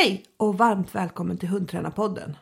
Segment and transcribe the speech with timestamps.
[0.00, 2.36] Hej och varmt välkommen till Hundtränarpodden.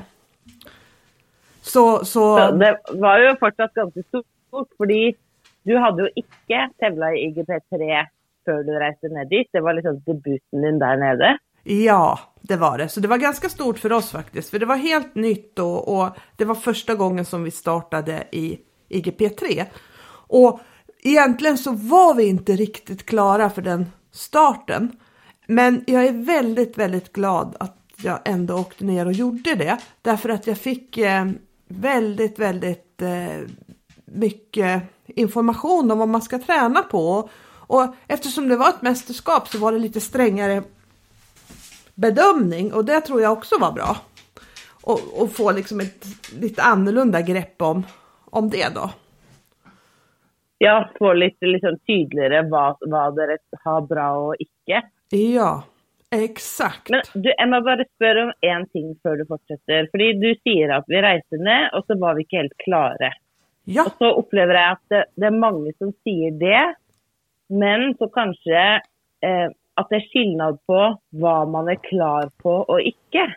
[1.62, 2.38] Så, så...
[2.38, 4.86] så det var ju fortsatt ganska stort, för
[5.64, 8.06] du hade ju inte tävlat i IGP3
[8.46, 9.48] før du reste ner dit.
[9.52, 11.38] Det var liksom debuten din där nere.
[11.72, 12.90] Ja, det var det.
[12.90, 14.50] Så det var ganska stort för oss faktiskt.
[14.50, 18.60] För det var helt nytt och, och det var första gången som vi startade i
[18.90, 19.66] IGP3.
[20.28, 20.60] Och
[21.04, 24.92] egentligen så var vi inte riktigt klara för den starten.
[25.48, 29.78] Men jag är väldigt, väldigt glad att jag ändå åkte ner och gjorde det.
[30.02, 31.26] Därför att jag fick eh,
[31.68, 33.48] väldigt, väldigt eh,
[34.06, 37.30] mycket information om vad man ska träna på.
[37.52, 40.64] Och eftersom det var ett mästerskap så var det lite strängare
[42.02, 43.96] bedömning och det tror jag också var bra.
[44.84, 46.06] Och, och få liksom ett
[46.42, 47.84] lite annorlunda grepp om,
[48.32, 48.90] om det då.
[50.58, 54.82] Ja, få lite liksom tydligare vad, vad det har bra och icke.
[55.10, 55.64] Ja,
[56.12, 56.90] exakt.
[56.90, 59.90] Men du, jag måste bara fråga om en ting för du fortsätter.
[59.92, 63.14] För du säger att vi reste ner och så var vi inte helt klara.
[63.64, 63.86] Ja.
[63.86, 66.76] Och så upplever jag att det, det är många som säger det.
[67.50, 68.76] Men så kanske
[69.22, 69.50] eh,
[69.80, 73.36] att det är skillnad på vad man är klar på och icke.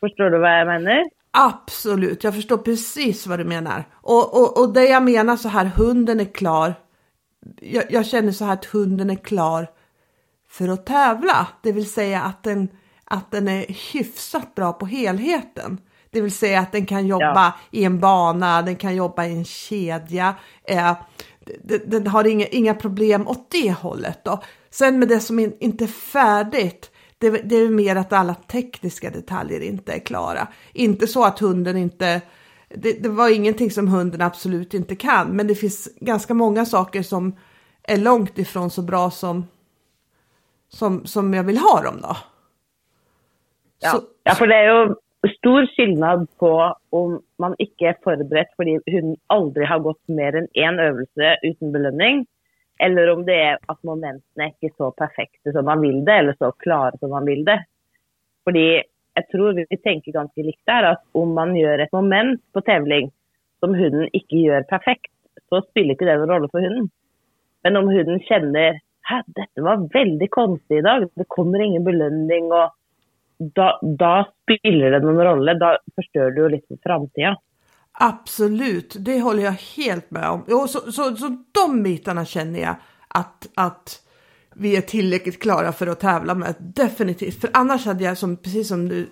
[0.00, 1.04] Förstår du vad jag menar?
[1.30, 3.84] Absolut, jag förstår precis vad du menar.
[3.92, 6.74] Och, och, och det jag menar så här, hunden är klar.
[7.60, 9.66] Jag, jag, känner så här att hunden är klar
[10.50, 12.68] för att tävla, det vill säga att den,
[13.04, 15.78] att den är hyfsat bra på helheten.
[16.10, 17.52] Det vill säga att den kan jobba ja.
[17.70, 20.34] i en bana, den kan jobba i en kedja.
[20.64, 20.96] Eh,
[21.86, 24.24] den har inga, inga problem åt det hållet.
[24.24, 24.42] Då.
[24.70, 29.10] Sen med det som in, inte är färdigt, det, det är mer att alla tekniska
[29.10, 30.48] detaljer inte är klara.
[30.72, 32.22] Inte så att hunden inte,
[32.68, 37.02] det, det, var ingenting som hunden absolut inte kan, men det finns ganska många saker
[37.02, 37.36] som
[37.82, 39.46] är långt ifrån så bra som,
[40.68, 42.16] som, som jag vill ha dem då.
[43.80, 44.94] Ja, så, ja för det är ju
[45.38, 50.36] stor skillnad på om man inte är förberedd för att hunden aldrig har gått mer
[50.36, 52.26] än en övelse utan belöning
[52.78, 56.34] eller om det är att momenten inte är så perfekta som man vill det eller
[56.38, 57.64] så klara som man vill det.
[58.44, 58.52] För
[59.14, 63.10] jag tror vi tänker ganska likt där att om man gör ett moment på tävling
[63.60, 65.12] som hunden inte gör perfekt
[65.48, 66.90] så spelar inte det någon roll för hunden.
[67.62, 72.70] Men om hunden känner att detta var väldigt konstigt idag, det kommer ingen belöning och
[73.38, 77.36] då, då spelar det någon roll, då förstör du lite för framtiden.
[78.00, 80.42] Absolut, det håller jag helt med om.
[80.42, 82.76] Och så, så, så de bitarna känner jag
[83.08, 84.02] att, att
[84.54, 86.54] vi är tillräckligt klara för att tävla med.
[86.58, 89.08] Definitivt, för annars hade jag, som, precis som du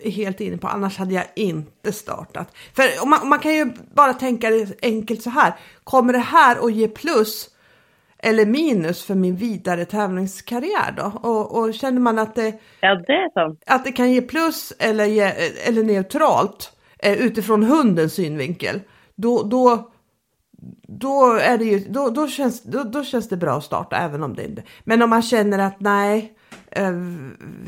[0.00, 2.54] är helt inne på, annars hade jag inte startat.
[2.74, 5.54] För man, man kan ju bara tänka det enkelt så här.
[5.84, 7.50] Kommer det här att ge plus
[8.18, 11.28] eller minus för min vidare tävlingskarriär då?
[11.28, 15.22] Och, och känner man att det, ja, det, att det kan ge plus eller, ge,
[15.66, 16.70] eller neutralt
[17.04, 18.80] Eh, utifrån hundens synvinkel,
[19.14, 19.90] då, då,
[20.88, 24.22] då, är det ju, då, då, känns, då, då känns det bra att starta även
[24.22, 24.62] om det inte...
[24.84, 26.38] Men om man känner att nej,
[26.70, 26.92] eh,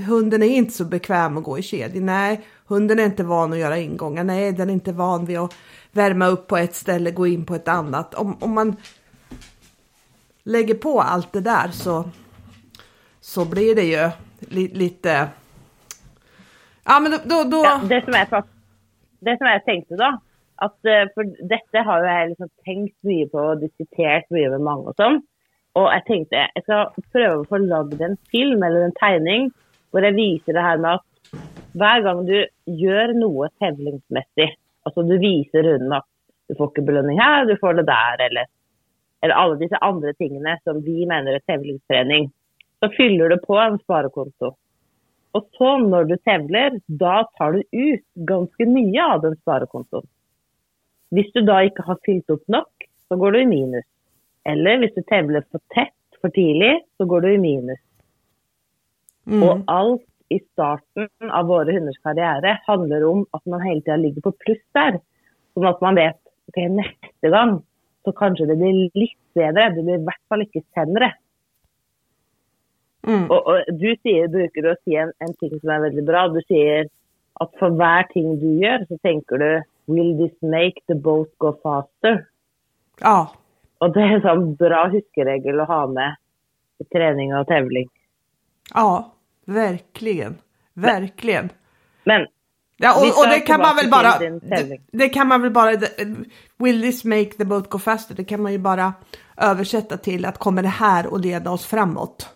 [0.06, 3.58] hunden är inte så bekväm att gå i kedja, nej, hunden är inte van att
[3.58, 5.54] göra ingångar, nej, den är inte van vid att
[5.92, 8.14] värma upp på ett ställe, gå in på ett annat.
[8.14, 8.76] Om, om man
[10.42, 12.10] lägger på allt det där så,
[13.20, 14.10] så blir det ju
[14.40, 15.28] li, lite...
[16.84, 17.18] Ja, men då...
[17.24, 17.64] då, då...
[17.64, 18.55] Ja, det som är
[19.20, 20.18] det som jag tänkte då,
[20.56, 24.88] att eh, för detta har jag liksom tänkt mycket på och diskuterat mycket med många
[24.88, 25.24] och sånt.
[25.72, 29.50] Och jag tänkte jag ska försöka få lagd en film eller en tegning
[29.90, 31.04] Hvor jeg viser det her med at
[31.80, 32.34] hver gang du
[32.68, 34.48] gjør noe tevlingsmessig,
[34.84, 36.04] altså du viser hunden at
[36.50, 38.50] du får ikke belønning her, du får det der, eller,
[39.24, 42.28] eller alle disse andre tingene som vi mener er tevlingstrening,
[42.80, 44.52] så fyller du på en sparekonto.
[45.36, 50.06] Og så, når du tevler, da tar du ut ganske mye av den sparekontoen.
[51.14, 53.86] Hvis du da ikke har fylt opp nok, så går du i minus.
[54.48, 57.82] Eller hvis du tevler for tett for tidlig, så går du i minus.
[59.26, 59.42] Mm.
[59.42, 64.26] Og alt i starten av våre hunders karriere handler om at man hele tida ligger
[64.26, 64.98] på pluss der.
[65.54, 66.18] Sånn at man vet
[66.50, 67.58] ok, neste gang
[68.06, 69.70] så kanskje det blir litt bedre.
[69.74, 71.12] Det blir i hvert fall ikke sämre.
[73.06, 73.30] Mm.
[73.30, 76.26] Og, og, du sier, bruker å si en, en, ting som er veldig bra.
[76.34, 76.88] Du sier
[77.42, 79.50] at for hver ting du gjør, så tenker du
[79.86, 82.24] Will this make the boat go faster?
[82.98, 83.28] Ja.
[83.78, 86.16] Og det er en sånn bra huskeregel å ha med
[86.80, 87.88] i träning och tävling.
[88.74, 89.12] Ja,
[89.44, 90.38] verkligen.
[90.74, 91.48] Verkligen.
[92.04, 92.26] Men
[92.78, 95.70] Ja, och, och, det kan man väl bara, det, det, kan man väl bara,
[96.56, 98.14] will this make the boat go faster?
[98.14, 98.92] Det kan man ju bara
[99.36, 102.35] översätta till att kommer det här att leda oss framåt?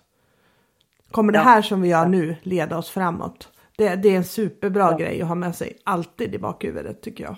[1.11, 3.49] Kommer det här som vi gör nu leda oss framåt?
[3.77, 4.97] Det, det är en superbra ja.
[4.97, 7.37] grej att ha med sig alltid i bakhuvudet tycker jag.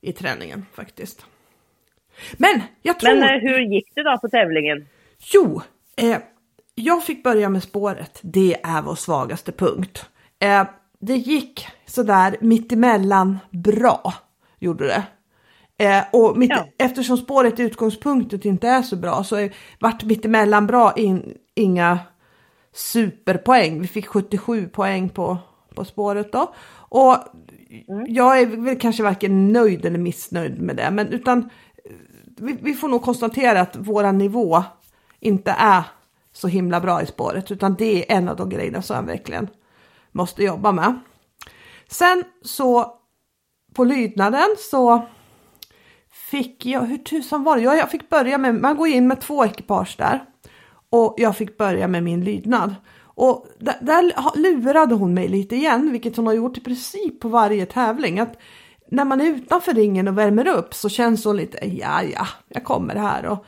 [0.00, 1.26] I träningen faktiskt.
[2.32, 3.14] Men jag tror...
[3.14, 4.86] Men eh, hur gick det då på tävlingen?
[5.32, 5.62] Jo,
[5.96, 6.18] eh,
[6.74, 8.18] jag fick börja med spåret.
[8.22, 10.06] Det är vår svagaste punkt.
[10.38, 10.64] Eh,
[11.00, 14.14] det gick sådär mittemellan bra,
[14.58, 15.02] gjorde det.
[15.78, 16.68] Eh, och mitt, ja.
[16.78, 21.98] eftersom spåret i utgångspunktet inte är så bra så är, vart mittemellan bra in, inga
[22.74, 23.80] superpoäng.
[23.80, 25.38] Vi fick 77 poäng på,
[25.74, 26.54] på spåret då.
[26.74, 27.16] Och
[27.88, 28.06] mm.
[28.08, 31.50] jag är väl kanske varken nöjd eller missnöjd med det, men utan
[32.36, 34.62] vi, vi får nog konstatera att våran nivå
[35.20, 35.82] inte är
[36.32, 39.48] så himla bra i spåret, utan det är en av de grejerna som jag verkligen
[40.12, 41.00] måste jobba med.
[41.88, 42.98] Sen så
[43.74, 45.06] på lydnaden så
[46.30, 47.62] fick jag, hur tusan var det?
[47.62, 50.24] Jag, jag fick börja med, man går in med två ekipage där
[50.94, 52.74] och jag fick börja med min lydnad.
[53.04, 57.28] Och där, där lurade hon mig lite igen, vilket hon har gjort i princip på
[57.28, 58.18] varje tävling.
[58.18, 58.38] Att
[58.90, 62.64] när man är utanför ringen och värmer upp så känns hon lite, ja ja, jag
[62.64, 63.26] kommer här.
[63.26, 63.46] Och,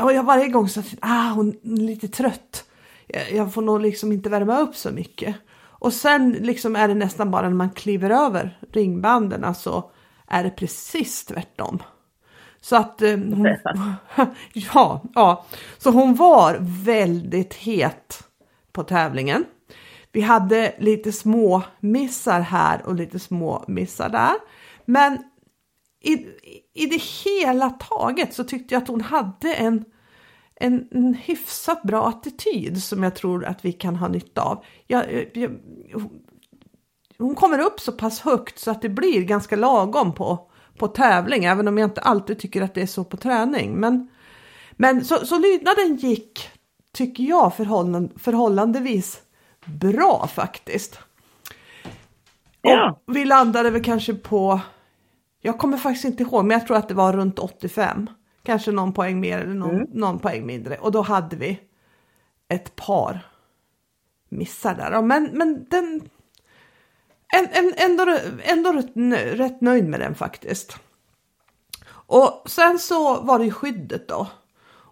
[0.00, 2.64] och jag varje gång så att ah, hon är lite trött.
[3.06, 5.36] Jag, jag får nog liksom inte värma upp så mycket.
[5.58, 9.90] Och sen liksom är det nästan bara när man kliver över ringbanden så alltså,
[10.28, 11.82] är det precis tvärtom.
[12.60, 13.56] Så att eh, hon,
[14.52, 15.44] ja, ja,
[15.78, 18.22] så hon var väldigt het
[18.72, 19.44] på tävlingen.
[20.12, 24.34] Vi hade lite små missar här och lite små missar där.
[24.84, 25.18] Men
[26.00, 26.12] i,
[26.74, 29.84] i det hela taget så tyckte jag att hon hade en,
[30.54, 34.64] en, en hyfsat bra attityd som jag tror att vi kan ha nytta av.
[34.86, 35.50] Jag, jag,
[37.18, 41.44] hon kommer upp så pass högt så att det blir ganska lagom på, på tävling,
[41.44, 43.74] även om jag inte alltid tycker att det är så på träning.
[43.74, 44.08] Men,
[44.72, 46.50] men så, så lydnaden gick,
[46.92, 49.22] tycker jag, förhållan, förhållandevis
[49.64, 50.98] bra faktiskt.
[52.62, 53.00] Ja.
[53.06, 54.60] Och vi landade väl kanske på,
[55.40, 58.06] jag kommer faktiskt inte ihåg, men jag tror att det var runt 85.
[58.42, 59.88] Kanske någon poäng mer eller någon, mm.
[59.92, 60.76] någon poäng mindre.
[60.76, 61.60] Och då hade vi
[62.48, 63.20] ett par
[64.28, 65.02] missar där.
[65.02, 66.08] Men, men den,
[67.34, 68.92] en, en, ändå, ändå rätt,
[69.38, 70.76] rätt nöjd med den faktiskt.
[71.88, 74.26] Och sen så var det ju skyddet då.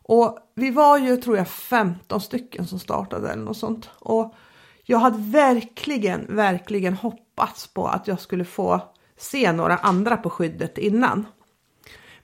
[0.06, 3.90] Och vi var ju tror jag 15 stycken som startade eller något sånt.
[3.98, 4.34] Och
[4.82, 8.80] jag hade verkligen, verkligen hoppats på att jag skulle få
[9.16, 11.26] se några andra på skyddet innan.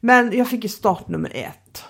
[0.00, 1.84] Men jag fick ju start nummer ett.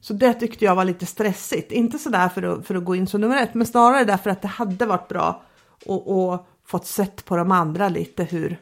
[0.00, 1.72] Så det tyckte jag var lite stressigt.
[1.72, 4.42] Inte sådär för att, för att gå in som nummer ett, men snarare därför att
[4.42, 5.42] det hade varit bra
[5.86, 8.56] att fått sett på de andra lite hur,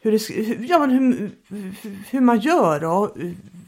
[0.00, 1.30] hur, det, ja, men hur,
[2.10, 3.16] hur man gör och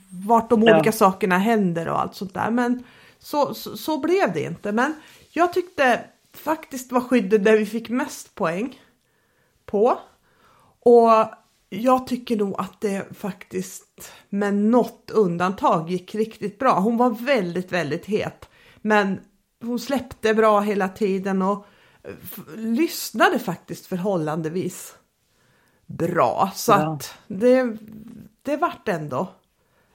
[0.09, 0.93] vart de olika ja.
[0.93, 2.51] sakerna händer och allt sånt där.
[2.51, 2.85] Men
[3.19, 4.73] så, så, så, blev det inte.
[4.73, 4.95] Men
[5.31, 8.81] jag tyckte faktiskt var skyddet där vi fick mest poäng
[9.67, 9.99] på.
[10.81, 11.11] Och
[11.69, 16.81] jag tycker nog att det faktiskt med något undantag gick riktigt bra.
[16.81, 18.49] Hon var väldigt, väldigt het.
[18.77, 19.21] Men
[19.61, 21.67] hon släppte bra hela tiden och
[22.57, 24.97] lyssnade faktiskt förhållandevis
[25.87, 26.51] bra.
[26.55, 26.93] Så ja.
[26.93, 27.77] att det,
[28.43, 29.29] det vart ändå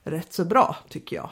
[0.03, 1.29] rätt så bra tycker jag.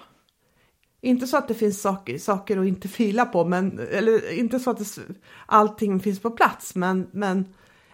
[1.02, 4.72] Inte så att det finns saker, saker att inte fila på, men, eller inte så
[4.72, 5.02] att det,
[5.46, 7.46] allting finns på plats, men, men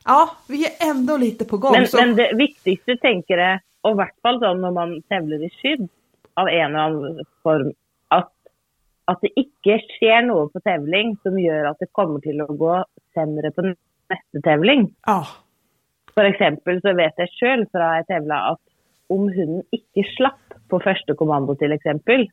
[0.06, 1.72] ja, vi är ändå lite på gång.
[1.72, 1.98] Men, så...
[1.98, 5.90] men det viktigaste tänker jag, och i hvert fall när man tävlar i skydd
[6.34, 7.74] av en eller annan form,
[9.08, 12.86] att det inte sker något på tävling som gör att det kommer till att gå
[13.14, 14.94] sämre på nästa tävling.
[15.06, 15.28] Ja.
[16.14, 18.62] För exempel så vet jag själv från att tävla att
[19.08, 22.28] om hunden inte slapp på första kommando exempel,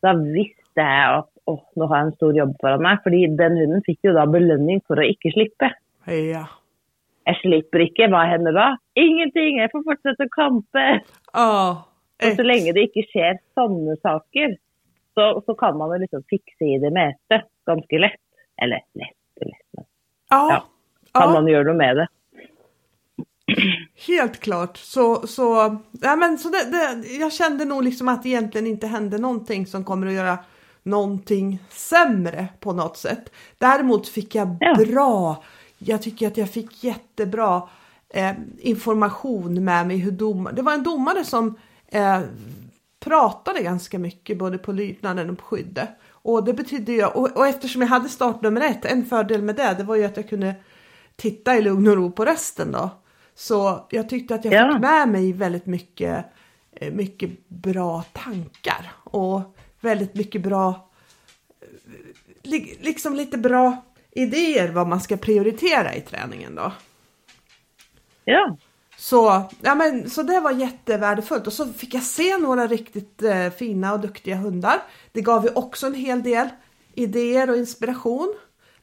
[0.00, 2.98] så visste jag att åh, nu har jag en stor jobb för mig.
[3.02, 5.72] För den hunden fick ju då belöning för att inte slippa.
[6.06, 6.48] Ja.
[7.24, 8.76] Jag slipper inte, vad händer då?
[8.94, 11.00] Ingenting, jag får fortsätta kampa.
[11.32, 11.84] Ja.
[12.26, 14.56] Och så länge det inte sker sådana saker
[15.16, 18.20] så, så kan man liksom fixa i det mesta ganska lätt.
[18.62, 19.84] Eller lätt lätt, men
[20.30, 20.48] Ja.
[20.52, 20.64] ja,
[21.20, 21.40] kan ja.
[21.40, 22.08] man göra något med det.
[24.06, 24.76] Helt klart.
[24.76, 28.86] Så, så, ja, men, så det, det, jag kände nog liksom att det egentligen inte
[28.86, 30.38] hände någonting som kommer att göra
[30.82, 33.32] någonting sämre på något sätt.
[33.58, 34.74] Däremot fick jag Ja.
[34.74, 35.44] bra,
[35.78, 37.62] jag tycker att jag fick jättebra
[38.08, 41.58] eh, information med mig hur domare, det var en domare som
[41.88, 42.20] eh,
[43.06, 45.88] pratade ganska mycket både på lydnaden och på skyddet.
[46.10, 49.74] Och det betydde ju, och, och eftersom jag hade startnummer ett, en fördel med det,
[49.78, 50.54] det var ju att jag kunde
[51.16, 52.90] titta i lugn och ro på resten då.
[53.34, 54.72] Så jag tyckte att jag Ja.
[54.72, 56.24] fick med mig väldigt mycket,
[56.72, 60.90] eh, mycket bra tankar och väldigt mycket bra,
[61.60, 61.68] eh,
[62.42, 66.72] li- liksom lite bra idéer vad man ska prioritera i träningen då.
[68.24, 68.56] Ja,
[68.98, 73.50] Så, ja men, så det var jättevärdefullt och så fick jag se några riktigt eh,
[73.50, 74.82] fina och duktiga hundar.
[75.12, 76.48] Det gav ju också en hel del
[76.94, 78.34] idéer och inspiration.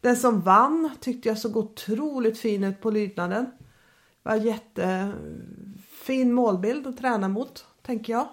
[0.02, 3.52] Den som vann tyckte jag såg otroligt fin ut på lydnaden.
[4.24, 8.28] Var jättefin målbild att träna mot, tänker jag.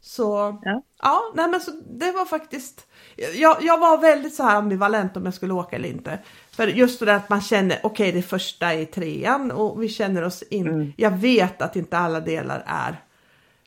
[0.00, 0.82] Så Ja.
[1.02, 2.86] ja nej men så det var faktiskt
[3.34, 6.18] jag, jag var väldigt så här ambivalent om jag skulle åka eller inte.
[6.60, 9.88] För just det där att man känner, okej det är första i trean och vi
[9.88, 10.92] känner oss in.
[10.96, 12.94] Jag vet att inte alla delar är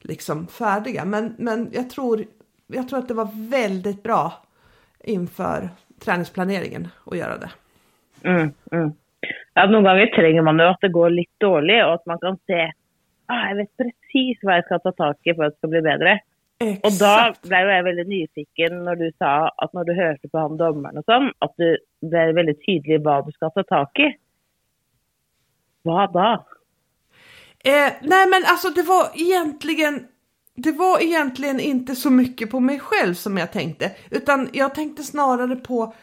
[0.01, 2.23] liksom färdiga men, men jag, tror,
[2.67, 4.33] jag tror att det var väldigt bra
[5.03, 5.69] inför
[6.05, 7.51] träningsplaneringen att göra det.
[8.29, 8.91] mm, mm.
[9.53, 12.37] ja någon gånger tränger man ju att det går lite dåligt och att man kan
[12.47, 12.71] se
[13.25, 15.81] ah, jag vet precis vad jag ska ta tag i för att det ska bli
[15.81, 16.19] bättre.
[16.71, 17.41] Och då Exakt.
[17.41, 21.05] blev jag väldigt nyfiken när du sa att när du hörde på han domaren och
[21.05, 24.17] sånt, att du blev väldigt tydlig vad du ska ta tag i.
[25.81, 26.45] Vad då?
[27.65, 30.07] Eh, nej men alltså det var egentligen
[30.55, 35.03] det var egentligen inte så mycket på mig själv som jag tänkte utan jag tänkte
[35.03, 35.93] snarare på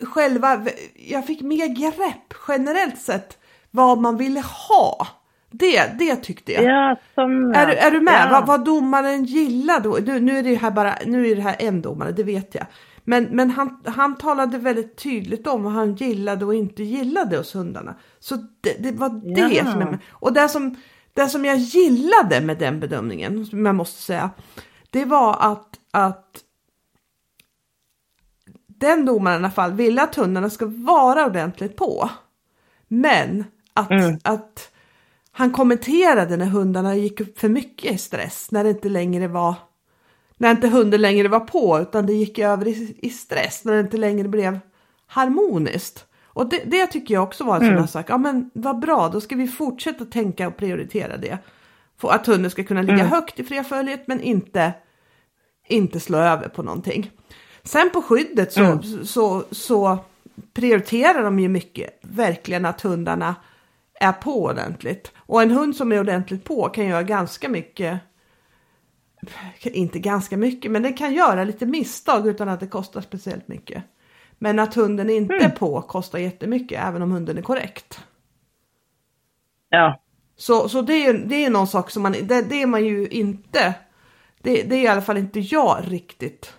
[0.00, 3.38] eh, själva, jag fick mer grepp generellt sett
[3.70, 5.06] vad man ville ha.
[5.58, 6.64] Det, det tyckte jag.
[6.64, 7.52] Ja, som...
[7.54, 8.26] Är, du- är du med?
[8.26, 8.28] Ja.
[8.30, 9.98] Vad, vad domaren gillar då?
[10.06, 12.66] Nu, nu är det här bara, nu är det här en domare, det vet jag.
[13.04, 17.54] Men, men han, han talade väldigt tydligt om vad han gillade och inte gillade hos
[17.54, 17.94] hundarna.
[18.18, 19.72] Så det, det var det Ja.
[19.72, 20.76] som jag, och det som,
[21.14, 24.30] det som jag gillade med den bedömningen, som jag måste säga,
[24.90, 26.38] det var att, att
[28.66, 32.10] den domaren i alla fall ville att hundarna ska vara ordentligt på.
[32.88, 33.44] Men
[33.74, 34.18] att, Mm.
[34.24, 34.70] att
[35.36, 39.54] han kommenterade när hundarna gick upp för mycket i stress, när det inte längre var
[40.36, 43.80] när inte hunden längre var på utan det gick över i, i stress, när det
[43.80, 44.58] inte längre blev
[45.06, 46.06] harmoniskt.
[46.24, 49.08] Och det, det tycker jag också var en sån här sak, ja men vad bra,
[49.08, 51.38] då ska vi fortsätta tänka och prioritera det.
[52.00, 54.72] För att hunden ska kunna ligga högt i freföljet men inte,
[55.68, 57.10] inte slå över på någonting.
[57.62, 59.98] Sen på skyddet så, så, så
[60.54, 63.34] prioriterar de ju mycket, verkligen att hundarna
[64.00, 65.12] är på ordentligt.
[65.16, 68.00] Och en hund som är ordentligt på kan göra ganska mycket
[69.62, 73.84] inte ganska mycket, men den kan göra lite misstag utan att det kostar speciellt mycket.
[74.38, 78.00] Men att hunden inte är på kostar jättemycket även om hunden är korrekt.
[79.68, 80.00] Ja.
[80.36, 83.08] Så, så det, är, det är någon sak som man, det, det är man ju
[83.08, 83.74] inte,
[84.42, 86.54] det, det är i alla fall inte jag riktigt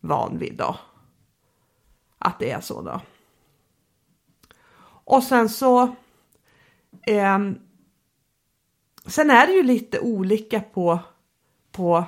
[0.00, 0.76] van vid då.
[2.18, 3.00] Att det är så då.
[5.04, 5.94] Och sen så,
[7.06, 7.58] ehm,
[9.06, 10.98] sen är det ju lite olika på,
[11.72, 12.04] på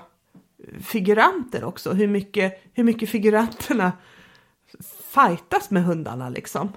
[0.80, 3.92] figuranter också, hur mycket, hur mycket figuranterna
[5.10, 6.72] fightas med hundarna liksom.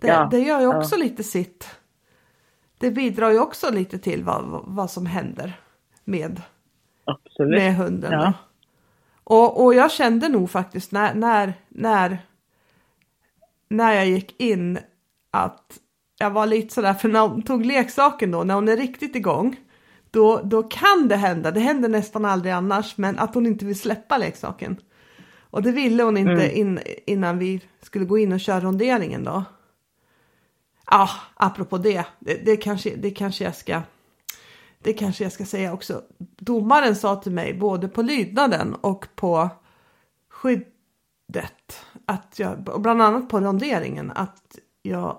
[0.00, 0.78] Det, Ja, det gör ju ja.
[0.78, 1.68] också lite sitt.
[2.78, 5.60] Det bidrar ju också lite till vad, vad- vad som händer
[6.04, 6.42] med,
[7.04, 7.58] Absolut.
[7.62, 8.12] med hunden.
[8.12, 8.32] Ja.
[9.24, 12.18] Och, och jag kände nog faktiskt när, när, när,
[13.68, 14.78] när jag gick in
[15.30, 15.78] att
[16.18, 19.56] jag var lite sådär, för när hon tog leksaken då, när hon är riktigt igång,
[20.10, 23.78] då, då kan det hända, det händer nästan aldrig annars, men att hon inte vill
[23.78, 24.76] släppa leksaken.
[25.50, 29.44] Och det ville hon inte in, innan vi skulle gå in och köra ronderingen då.
[30.90, 33.82] Ja, apropå det, det, det, kanske, det kanske jag ska
[34.84, 36.02] det kanske jag ska säga också.
[36.18, 39.48] Domaren sa till mig både på lydnaden och på
[40.30, 41.84] skyddet.
[42.06, 45.18] Att jag, bland annat på ronderingen, att jag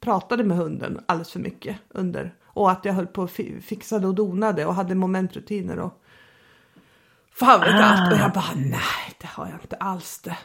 [0.00, 3.30] pratade med hunden alldeles för mycket under och att jag höll på och
[3.62, 6.02] fixade och donade och hade momentrutiner och
[7.32, 7.84] fan vet ah.
[7.84, 8.12] allt.
[8.12, 10.38] Och jag bara nej, det har jag inte alls det.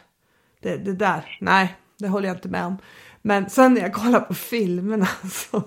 [0.61, 2.77] Det, det där, nej, det håller jag inte med om.
[3.21, 5.63] Men sen när jag kollar på filmerna så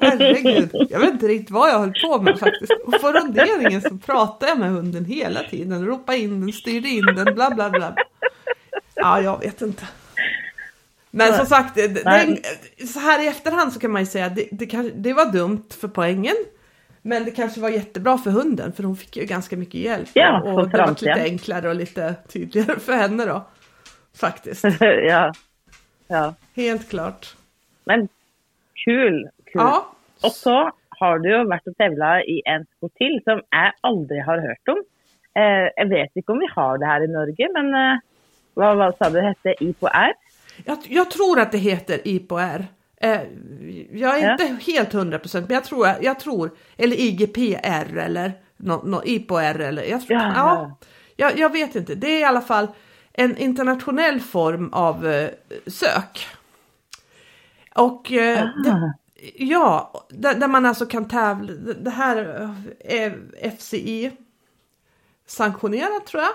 [0.00, 2.72] Herregud, jag vet inte riktigt vad jag höll på med faktiskt.
[2.84, 5.86] Och på ronderingen så pratade jag med hunden hela tiden.
[5.86, 7.94] Ropade in den, styrde in den, bla bla bla.
[8.94, 9.86] Ja, jag vet inte.
[11.10, 14.48] Men som sagt, det, så här i efterhand så kan man ju säga att det,
[14.50, 16.34] det, kanske, det var dumt för poängen.
[17.02, 20.08] Men det kanske var jättebra för hunden för hon fick ju ganska mycket hjälp.
[20.12, 23.46] Ja, och det var lite enklare och lite tydligare för henne då.
[24.20, 24.64] Faktiskt.
[24.80, 25.32] ja.
[26.08, 26.34] ja.
[26.56, 27.36] Helt klart.
[27.84, 28.08] Men
[28.84, 29.28] kul!
[29.44, 29.52] kul.
[29.54, 29.92] Ja.
[30.22, 34.24] Och så har du ju varit och tävlat i en sport till som jag aldrig
[34.24, 34.82] har hört om.
[35.34, 37.98] Eh, jag vet inte om vi har det här i Norge, men eh,
[38.54, 39.64] vad, vad sa du hette?
[39.64, 40.12] IPOR?
[40.64, 42.66] Jag, jag tror att det heter IPOR.
[43.00, 43.20] Eh,
[43.92, 44.32] jag är ja.
[44.32, 49.60] inte helt hundra procent, men jag tror, jag tror, eller IGPR eller no, no, IPOR
[49.60, 50.32] eller, jag, ja.
[50.36, 50.76] ja
[51.16, 52.68] jag, jag, vet inte, det är i alla fall
[53.12, 55.30] en internationell form av eh,
[55.66, 56.26] sök.
[57.74, 58.94] Och eh, det,
[59.36, 62.16] ja, där, där, man alltså kan tävla, det här
[62.80, 63.18] är
[63.58, 64.12] FCI
[65.26, 66.32] sanktionerat tror jag.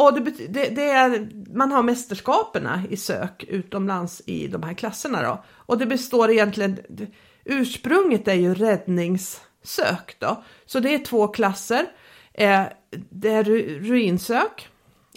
[0.00, 5.22] Och det, det, det, är, man har mästerskaperna i sök utomlands i de här klasserna
[5.22, 5.44] då.
[5.48, 6.78] Och det består egentligen,
[7.44, 10.44] ursprunget är ju räddningssök då.
[10.66, 11.86] Så det är två klasser.
[12.34, 12.62] Eh,
[13.10, 13.44] det är
[13.80, 14.68] ruinsök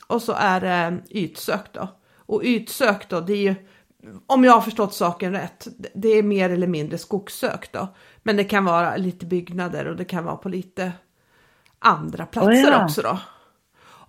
[0.07, 1.87] och så är det ytsök då.
[2.15, 3.55] Och ytsök då, det är ju,
[4.27, 7.95] om jag har förstått saken rätt, det är mer eller mindre skogssök då.
[8.23, 10.91] Men det kan vara lite byggnader och det kan vara på lite
[11.79, 12.85] andra platser oh ja.
[12.85, 13.19] också då.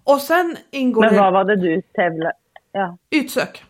[0.04, 2.32] Och sen ingår Men vad var det du tävlade?
[2.72, 2.98] Ja.
[3.10, 3.64] Ytsök.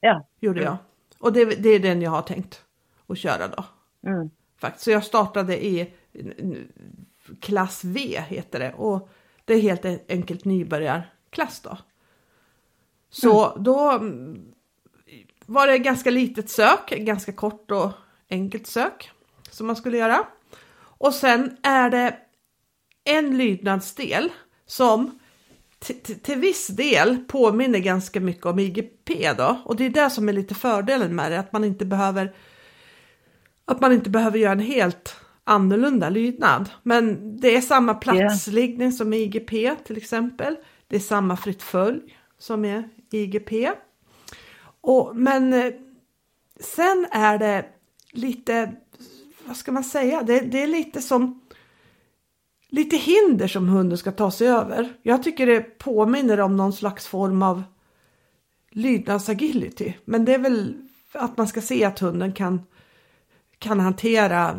[0.00, 0.26] Ja.
[0.40, 0.76] Gjorde jag.
[1.18, 2.64] Och det, det, är den jag har tänkt
[3.06, 3.64] att köra då.
[4.06, 4.30] Mm.
[4.58, 4.84] Faktiskt.
[4.84, 5.92] Så jag startade i
[7.40, 8.72] klass V heter det.
[8.72, 9.08] Och
[9.44, 11.78] det är helt enkelt nybörjarklass då.
[13.10, 13.62] Så mm.
[13.64, 14.00] då
[15.46, 17.90] var det ganska litet sök, ganska kort och
[18.30, 19.10] enkelt sök
[19.50, 20.26] som man skulle göra.
[20.80, 22.16] Och sen är det
[23.04, 24.30] en lydnadsdel
[24.68, 25.18] som
[26.22, 30.32] till viss del påminner ganska mycket om IGP då och det är det som är
[30.32, 32.34] lite fördelen med det att man inte behöver
[33.64, 35.16] att man inte behöver göra en helt
[35.48, 36.70] annorlunda lydnad.
[36.82, 38.96] Men det är samma platsliggning yeah.
[38.96, 40.56] som IGP till exempel.
[40.88, 42.00] Det är samma fritt följ
[42.38, 43.70] som är IGP.
[44.80, 45.72] Och, men eh,
[46.60, 47.66] sen är det
[48.12, 48.72] lite,
[49.44, 51.40] vad ska man säga, det, det är lite som
[52.70, 54.88] lite hinder som hunden ska ta sig över.
[55.02, 57.62] Jag tycker det påminner om någon slags form av
[58.70, 59.94] lydnadsagility.
[60.04, 60.74] Men det är väl
[61.12, 62.62] att man ska se att hunden kan,
[63.58, 64.54] kan hantera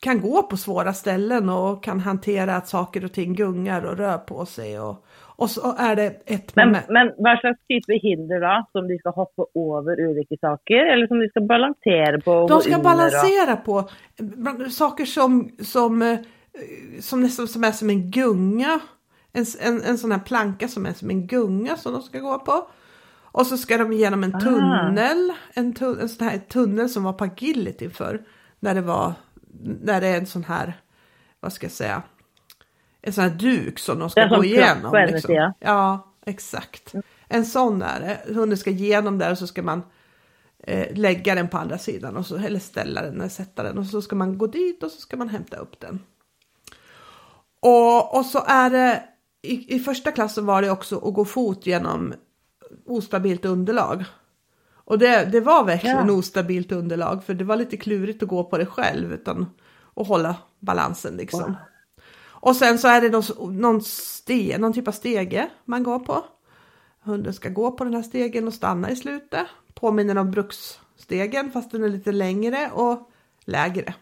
[0.00, 4.18] kan gå på svåra ställen och kan hantera att saker och ting gungar och rör
[4.18, 4.80] på sig.
[4.80, 5.04] Och,
[5.36, 6.86] och så är det ett men, moment.
[6.88, 8.66] Men vad slags typ av hinder då?
[8.72, 12.46] Som de ska hoppa över olika saker eller som de ska balansera på?
[12.48, 13.88] De ska balansera på
[14.70, 16.18] saker som, som eh,
[17.00, 18.80] som nästan som är som en gunga.
[19.32, 22.38] En, en, en sån här planka som är som en gunga som de ska gå
[22.38, 22.68] på.
[23.30, 27.12] Och så ska de genom en tunnel, en, tu, en sån här tunnel som var
[27.12, 28.22] på agility för
[28.60, 29.14] när det var,
[29.82, 30.80] när det är en sån här,
[31.40, 32.02] vad ska jag säga,
[33.02, 35.06] en sån här duk som de ska gå igenom.
[35.08, 35.34] Liksom.
[35.34, 35.52] Ja.
[35.60, 36.94] ja, exakt.
[37.28, 38.34] En sån är det.
[38.34, 39.82] Hunden ska igenom där och så ska man
[40.58, 43.86] eh, lägga den på andra sidan och så, eller ställa den eller sätta den och
[43.86, 46.00] så ska man gå dit och så ska man hämta upp den.
[47.60, 49.02] Och, och så är det
[49.42, 52.14] i, i första klassen var det också att gå fot genom
[52.86, 54.04] ostabilt underlag.
[54.70, 56.12] Och det, det var verkligen ja.
[56.12, 59.46] ostabilt underlag för det var lite klurigt att gå på det själv utan
[59.94, 61.42] att hålla balansen liksom.
[61.42, 61.54] Wow.
[62.40, 66.24] Och sen så är det någon, någon, ste, någon typ av stege man går på.
[67.00, 69.46] Hunden ska gå på den här stegen och stanna i slutet.
[69.74, 73.10] Påminner om bruksstegen fast den är lite längre och
[73.44, 73.94] lägre.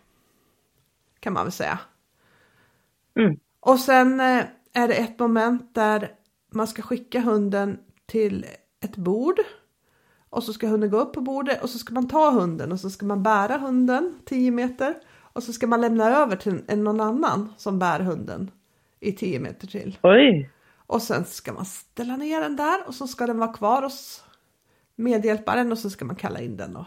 [1.21, 1.79] Kan man väl säga.
[3.19, 3.37] Mm.
[3.67, 6.11] Och sen eh, är det ett moment där
[6.51, 8.47] man ska skicka hunden till
[8.81, 9.41] ett bord.
[10.31, 12.81] Och så ska hunden gå upp på bordet och så ska man ta hunden och
[12.81, 14.95] så ska man bära hunden 10 meter.
[15.33, 18.51] Och så ska man lämna över till någon annan som bär hunden
[19.01, 19.99] i 10 meter till.
[20.03, 20.51] Oj!
[20.77, 24.25] Och sen ska man ställa ner den där och så ska den vara kvar hos
[24.97, 26.73] medhjälparen och så ska man kalla in den.
[26.73, 26.87] Då.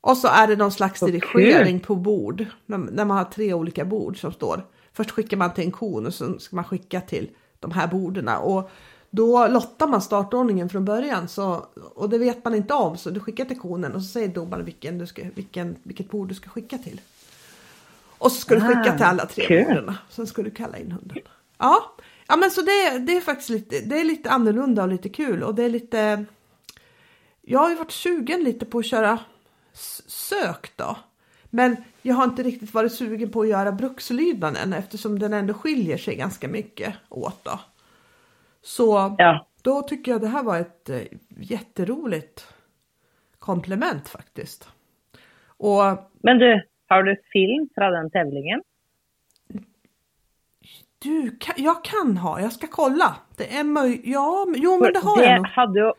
[0.00, 2.46] Och så är det någon slags dirigering på bord.
[2.66, 6.14] När man har tre olika bord som står först skickar man till en kon och
[6.14, 8.28] sen ska man skicka till de här borden.
[8.28, 8.70] Och
[9.10, 13.20] då lottar man startordningen från början så, och det vet man inte om så du
[13.20, 16.50] skickar till konen och så säger domaren vilken du ska, vilken, vilket bord du ska
[16.50, 17.00] skicka till.
[18.18, 19.74] Och så ska du skicka till alla tre cool.
[19.74, 19.94] borden.
[20.10, 21.18] Sen ska du kalla in hunden.
[21.58, 21.94] Ja,
[22.28, 25.42] ja men så det, det är faktiskt lite, det är lite annorlunda och lite kul
[25.42, 26.26] och det är lite
[27.42, 29.18] jag har ju varit sugen lite på att köra
[30.06, 30.96] sök då.
[31.54, 35.96] Men jag har inte riktigt varit sugen på att göra brukslydnaden eftersom den ändå skiljer
[35.96, 37.60] sig ganska mycket åt då.
[38.62, 39.46] Så ja.
[39.62, 42.54] då tycker jag det här var ett eh, jätteroligt
[43.38, 44.68] komplement faktiskt.
[45.46, 45.82] Och,
[46.22, 48.62] Men du, har du film från den tävlingen?
[50.98, 53.16] Du, jag kan ha, jag ska kolla.
[53.36, 55.46] Det är möjligt, ja, jo men det har det jag nog.
[55.46, 55.92] Hade ju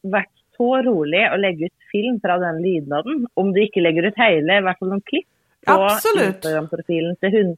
[0.00, 3.26] varit så roligt att lägga ut film från den lydnaden.
[3.34, 5.28] Om du inte lägger ut hela, i alla fall någon klipp
[5.66, 5.88] på.
[6.26, 7.56] Instagram-profilen till hund,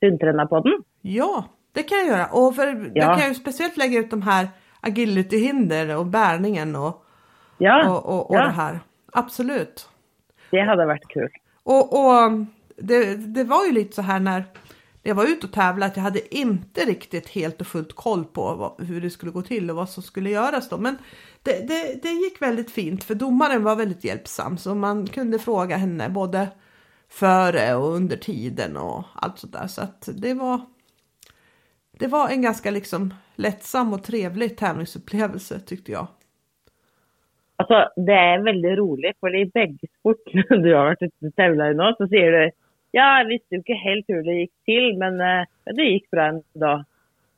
[0.00, 0.82] hundtränarpodden.
[1.02, 2.26] Ja, det kan jag göra.
[2.26, 2.90] Och för ja.
[2.94, 4.48] jag kan ju speciellt lägga ut de här
[4.80, 7.04] agility-hinder och bärningen och,
[7.58, 7.90] ja.
[7.90, 8.42] och, och, och ja.
[8.42, 8.80] det här.
[9.12, 9.88] Absolut.
[10.50, 11.28] Det hade varit kul.
[11.62, 12.30] Och, och
[12.76, 14.44] det, det var ju lite så här när
[15.06, 18.54] jag var ute och tävlade att jag hade inte riktigt helt och fullt koll på
[18.54, 20.78] vad, hur det skulle gå till och vad som skulle göras då.
[20.78, 20.98] Men
[21.42, 25.76] det, det, det gick väldigt fint för domaren var väldigt hjälpsam så man kunde fråga
[25.76, 26.48] henne både
[27.08, 29.66] före och under tiden och allt sådär.
[29.66, 30.60] Så att det var
[31.98, 36.06] det var en ganska liksom lättsam och trevlig tävlingsupplevelse tyckte jag.
[37.56, 41.72] Alltså det är väldigt roligt för i bägge sporterna du har varit ute och tävlat
[41.72, 42.50] i nu så säger du
[42.96, 46.24] ja, jag visste ju inte helt hur det gick till men uh, det gick bra
[46.24, 46.84] ändå.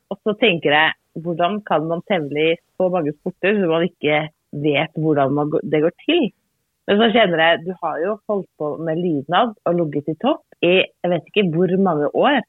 [0.07, 4.29] Och så tänker jag, hur kan man tävla i så många sporter så man inte
[4.51, 5.15] vet hur
[5.71, 6.31] det går till?
[6.87, 10.45] Men så känner jag, du har ju hållit på med lydnad och legat i topp
[10.59, 12.41] i, jag vet inte hur många år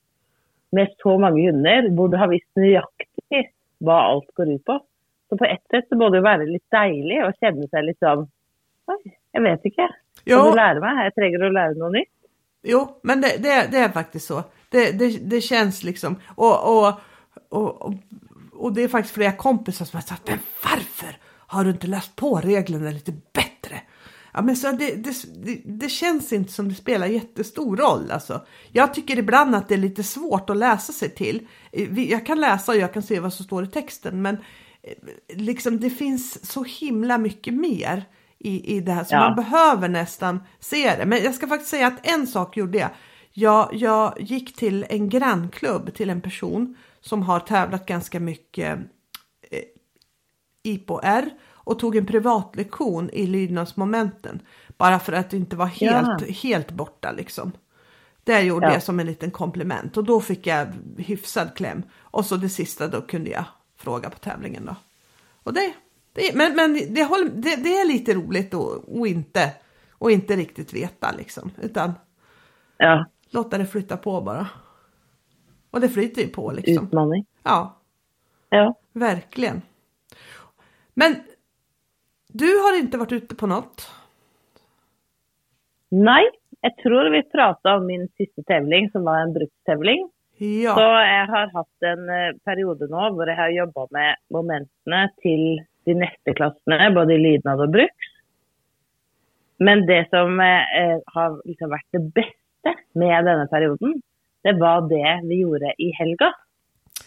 [0.70, 4.80] med så många hundar, där du har visst nöjaktigt vad allt går ut på.
[5.28, 8.28] Så på ett sätt så borde det vara lite dejligt och känna sig lite som,
[9.32, 9.88] jag vet inte, kan
[10.24, 11.04] du lära mig?
[11.04, 12.19] Jag tränger att lära något nytt.
[12.62, 14.44] Jo, men det, det, det, är faktiskt så.
[14.68, 17.00] Det, det, det känns liksom, och, och,
[17.48, 17.94] och,
[18.52, 22.16] och, det är faktiskt flera kompisar som har sagt, men varför har du inte läst
[22.16, 23.80] på reglerna lite bättre?
[24.32, 25.14] Ja, men så det, det,
[25.64, 28.10] det, känns inte som det spelar jättestor roll.
[28.10, 28.46] Alltså.
[28.72, 31.46] Jag tycker ibland att det är lite svårt att läsa sig till.
[31.72, 34.36] Eh, jag kan läsa och jag kan se vad som står i texten men
[34.82, 38.04] eh, liksom, det finns så himla mycket mer
[38.40, 39.20] i, i det här så ja.
[39.20, 41.06] man behöver nästan se det.
[41.06, 42.90] Men jag ska faktiskt säga att en sak gjorde jag.
[43.32, 48.78] Jag, jag gick till en grannklubb till en person som har tävlat ganska mycket
[49.50, 49.62] eh,
[50.62, 54.40] IPO-R och tog en privatlektion i lydnadsmomenten.
[54.76, 56.34] Bara för att inte var helt, ja.
[56.42, 57.52] helt borta liksom.
[58.24, 58.72] Det gjorde ja.
[58.72, 60.66] jag som en liten komplement och då fick jag
[60.98, 61.82] hyfsad kläm.
[61.98, 63.44] Och så det sista då kunde jag
[63.76, 64.76] fråga på tävlingen då.
[65.42, 65.72] Och det,
[66.12, 69.52] det men, men det, håller, det, det är lite roligt då och inte,
[69.98, 71.50] och inte riktigt veta liksom.
[71.62, 71.92] Utan
[72.76, 73.06] ja.
[73.30, 74.46] låta det flytta på bara.
[75.70, 76.86] Och det flyter ju på liksom.
[76.86, 77.26] Utmaning.
[77.42, 77.76] Ja.
[78.48, 78.74] Ja.
[78.92, 79.62] Verkligen.
[80.94, 81.16] Men
[82.28, 83.90] du har inte varit ute på något?
[85.88, 86.24] Nej,
[86.60, 90.10] jag tror vi pratade om min sista tävling som var en brukstävling.
[90.36, 90.74] Ja.
[90.74, 95.64] Så jag har haft en eh, period nu där jag har jobbat med momenten till
[95.84, 98.06] de nästa klasserna, både i lydnad och bruks.
[99.56, 104.02] Men det som eh, har liksom varit det bästa med denna perioden,
[104.42, 106.32] det var det vi gjorde i helga.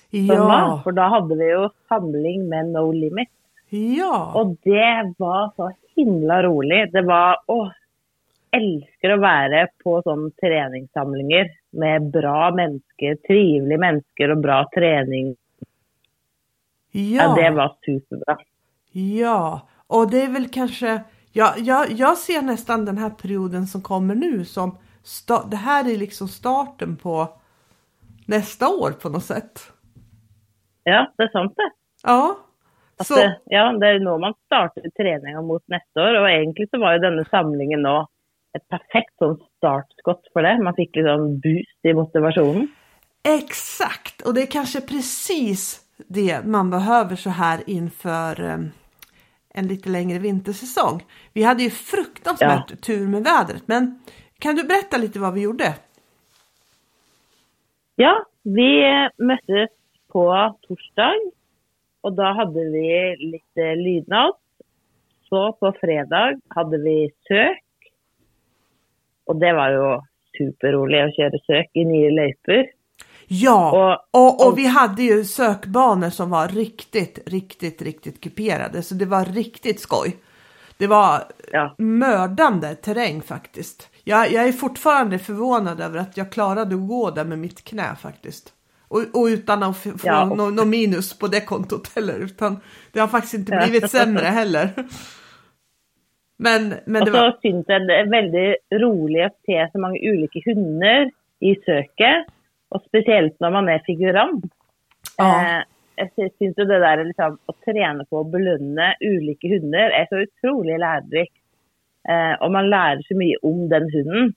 [0.09, 0.81] Ja.
[0.83, 3.29] För då hade vi ju samling med No Limit.
[3.69, 4.31] Ja.
[4.35, 6.91] Och det var så himla roligt.
[6.91, 7.71] Det var, åh,
[8.51, 15.35] älskar att vara på sådana träningssamlingar med bra människor, trevliga människor och bra träning.
[16.91, 17.01] Ja.
[17.01, 17.35] ja.
[17.35, 18.37] det var superbra.
[18.93, 23.81] Ja, och det är väl kanske, ja, jag, jag ser nästan den här perioden som
[23.81, 24.77] kommer nu som,
[25.49, 27.27] det här är liksom starten på
[28.27, 29.59] nästa år på något sätt.
[30.83, 31.71] Ja, det är sant det.
[32.03, 32.37] Ja.
[33.03, 33.13] Så...
[33.45, 36.99] Ja, det är nu man startar träningen mot nästa år och egentligen så var ju
[36.99, 38.05] denna samlingen nu
[38.57, 40.63] ett perfekt sånn startskott för det.
[40.63, 42.67] Man fick liksom boost i motivationen.
[43.23, 48.71] Exakt, och det är kanske precis det man behöver så här inför um,
[49.53, 51.03] en lite längre vintersäsong.
[51.33, 52.75] Vi hade ju fruktansvärt ja.
[52.75, 53.99] tur med vädret, men
[54.39, 55.73] kan du berätta lite vad vi gjorde?
[57.95, 58.83] Ja, vi
[59.17, 59.69] möttes
[60.07, 61.13] på torsdag
[62.01, 64.33] och då hade vi lite lydnad.
[65.29, 67.63] Så på fredag hade vi sök.
[69.25, 70.01] Och det var ju
[70.37, 72.69] superroligt att köra sök i nya löjper.
[73.27, 78.81] Ja, och, och, och, vi hade ju sökbanor som var riktigt, riktigt, riktigt kuperade.
[78.81, 80.17] Så det var riktigt skoj.
[80.77, 81.75] Det var ja.
[81.77, 83.89] mördande terräng faktiskt.
[84.03, 87.95] Jag, jag är fortfarande förvånad över att jag klarade att gå där med mitt knä
[88.01, 88.53] faktiskt.
[88.87, 90.37] Och, och utan att få ja, och...
[90.37, 92.19] något no minus på det kontot heller.
[92.19, 92.59] Utan
[92.91, 94.69] det har faktiskt inte blivit sämre heller.
[96.37, 97.37] Men, men och så var...
[97.41, 102.27] syns jag det är väldigt roligt att se så många olika hundar i söket.
[102.73, 104.45] Och speciellt när man är figurant.
[105.17, 105.41] Ja.
[105.41, 105.63] Eh,
[105.95, 110.79] jag syns det där liksom, att träna på att belöna olika hundar är så otroligt
[110.79, 111.43] lärorikt.
[112.09, 114.33] Eh, och man lär så mycket om den hunden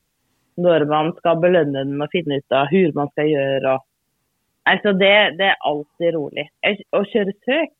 [0.56, 3.80] när man ska belöna den och finna ut hur man ska göra.
[4.62, 6.48] Alltså det, det är alltid roligt.
[6.90, 7.72] Att köra sök,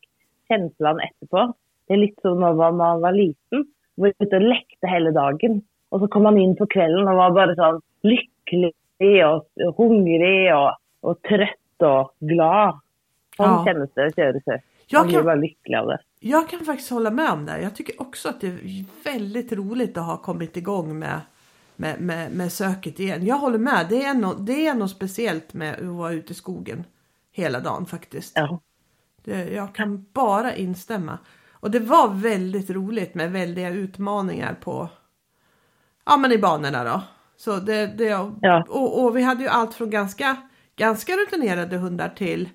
[0.47, 1.55] känslan efteråt,
[1.87, 3.65] det är lite som när man var liten.
[3.95, 5.61] Var ute och lekte hela dagen.
[5.89, 10.75] Och så kom man in på kvällen och var bara så lycklig och hungrig och,
[10.99, 12.79] och trött och glad.
[13.37, 13.73] Sån ja.
[13.73, 14.63] det köra sök.
[14.93, 15.99] Man blir bara lycklig av det.
[16.19, 17.61] Jag kan faktiskt hålla med om det.
[17.61, 21.21] Jag tycker också att det är väldigt roligt att ha kommit igång med,
[21.75, 23.25] med, med, med söket igen.
[23.25, 23.85] Jag håller med.
[23.89, 26.83] Det är, no, det är något speciellt med att vara ute i skogen
[27.31, 28.31] hela dagen faktiskt.
[28.35, 28.59] Ja.
[29.23, 31.17] Det, jag kan bara instämma.
[31.51, 34.89] Och det var väldigt roligt med väldiga utmaningar på
[36.05, 37.01] ja men i banorna då.
[37.37, 38.03] Så det, det
[38.41, 38.65] ja.
[38.69, 40.37] och, och vi hade ju allt från ganska,
[40.75, 42.49] ganska rutinerade hundar till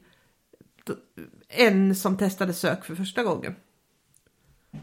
[1.59, 3.55] en som testade sök för första gången.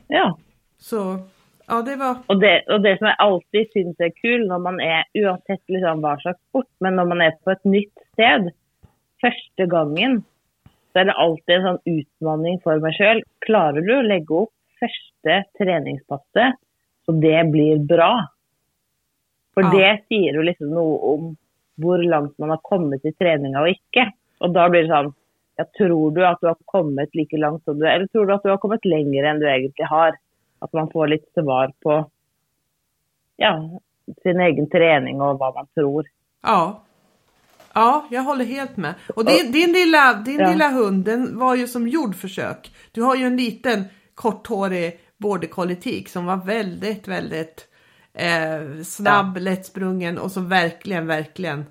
[0.08, 0.38] Ja.
[0.78, 1.20] Så
[1.68, 2.18] ja, det var...
[2.28, 6.02] Och det, och det som jag alltid syns är kul när man är, oavsett liksom
[6.02, 8.52] vad slags sport, men när man är på ett nytt sted
[9.22, 10.24] första gången
[10.94, 13.22] så är det alltid en sån utmaning för mig själv.
[13.40, 16.56] Klarar du att lägga upp första träningspasset
[17.06, 18.28] så det blir bra?
[19.60, 19.80] För ja.
[19.80, 21.36] det säger ju liksom något om
[21.78, 24.12] hur långt man har kommit i träningen och inte.
[24.38, 25.14] Och då blir det så
[25.56, 28.44] jag tror du att du har kommit lika långt som du eller tror du att
[28.44, 30.16] du har kommit längre än du egentligen har?
[30.60, 32.10] Att man får lite svar på
[33.36, 33.80] ja,
[34.24, 36.06] sin egen träning och vad man tror.
[36.44, 36.82] Ja.
[37.74, 38.94] Ja, jag håller helt med.
[39.16, 40.52] Och din, din, lilla, din ja.
[40.52, 42.72] lilla hund, den var ju som jordförsök.
[42.92, 43.84] Du har ju en liten
[44.16, 47.69] korthårig border collie som var väldigt, väldigt
[48.20, 49.42] eh, snabb, ja.
[49.42, 51.66] lättsprungen och som verkligen, verkligen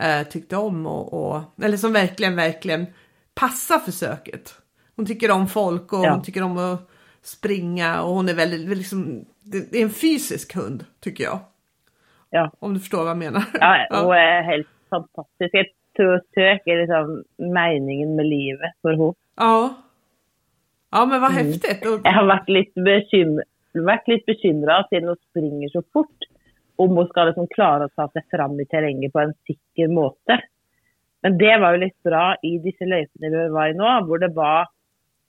[0.00, 2.86] eh, tyckte om och, och, eller som verkligen, verkligen
[3.34, 4.54] passar för söket.
[4.96, 6.10] Hon tycker om folk och ja.
[6.10, 6.90] hon tycker om att
[7.22, 11.38] springa och hon är väldigt, liksom, det är en fysisk hund tycker jag.
[12.30, 12.50] Ja.
[12.58, 13.44] Om du förstår vad jag menar.
[13.60, 15.50] Ja, hon är helt fantastisk.
[15.52, 19.12] Jag tror sök är liksom meningen med livet för henne.
[19.36, 19.74] Ja.
[20.90, 21.46] Ja men vad mm.
[21.46, 21.78] häftigt.
[22.04, 23.42] Jag har varit lite, bekym
[23.80, 26.18] varit lite bekymrad sedan hon springer så fort.
[26.76, 30.40] Om hon ska liksom klara att ta sig fram i terrängen på en säker måte.
[31.22, 34.34] Men det var ju lite bra i dessa löpene vi var i nu, där det
[34.34, 34.66] var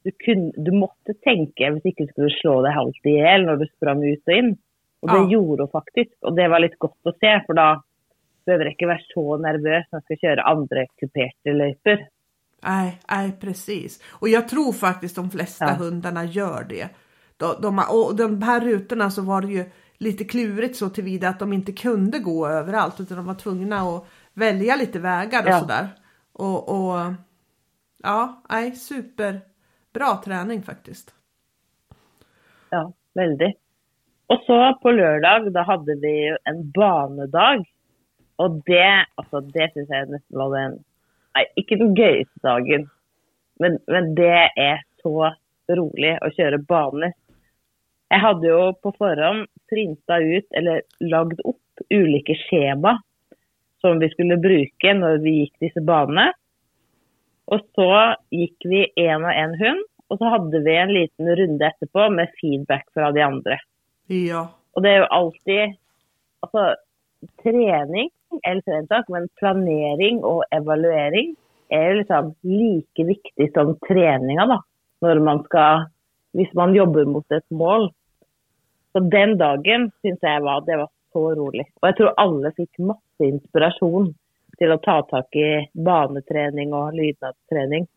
[0.04, 4.04] du, kunde, du måste tänka, om inte skulle slå dig halvt ihjäl när du sprang
[4.04, 4.58] ut och in.
[5.00, 5.32] Och det ja.
[5.32, 6.24] gjorde hon faktiskt.
[6.24, 7.84] Och det var lite gott att se, för då
[8.46, 12.08] behöver inte vara så nervös när jag ska köra andra kuperade löper.
[12.64, 14.04] Nej, nej, precis.
[14.20, 15.74] Och jag tror faktiskt de flesta ja.
[15.74, 16.90] hundarna gör det.
[17.38, 19.66] De, de, och de här rutorna så var det ju
[19.98, 24.08] lite klurigt så tillvida att de inte kunde gå överallt utan de var tvungna att
[24.34, 25.60] välja lite vägar och ja.
[25.60, 25.88] sådär.
[26.34, 27.14] Och, och
[28.04, 31.14] ja, nej, superbra träning faktiskt.
[32.70, 33.58] Ja, väldigt.
[34.28, 37.66] Och så på lördag, då hade vi en banedag.
[38.36, 40.84] Och det, alltså det syns jag nästan var den,
[41.36, 42.90] nej, inte den göjeste dagen.
[43.60, 45.36] Men, men det är så
[45.68, 47.14] roligt att köra banor.
[48.16, 53.02] Jag hade ju på förhand printat ut, eller lagt upp olika schema
[53.82, 56.34] som vi skulle bruke när vi gick disse banene.
[57.46, 61.68] Och så gick vi en och en hund, och så hade vi en liten runda
[61.68, 63.58] etterpå med feedback från de andra.
[64.08, 64.50] Ja.
[64.74, 65.76] Och det är ju alltid
[66.40, 66.76] alltså,
[67.44, 68.10] träning,
[68.44, 71.36] eller träningssak, men planering och evaluering
[71.70, 74.64] är ju liksom lika viktigt som träningen då,
[75.02, 75.86] när man ska,
[76.34, 77.92] om man jobbar mot ett mål.
[78.96, 81.68] Så den dagen syns jag var, det var så roligt.
[81.82, 84.14] Och jag tror alla fick massor inspiration
[84.58, 87.88] till att ta tag i baneträning och lydnadsträning.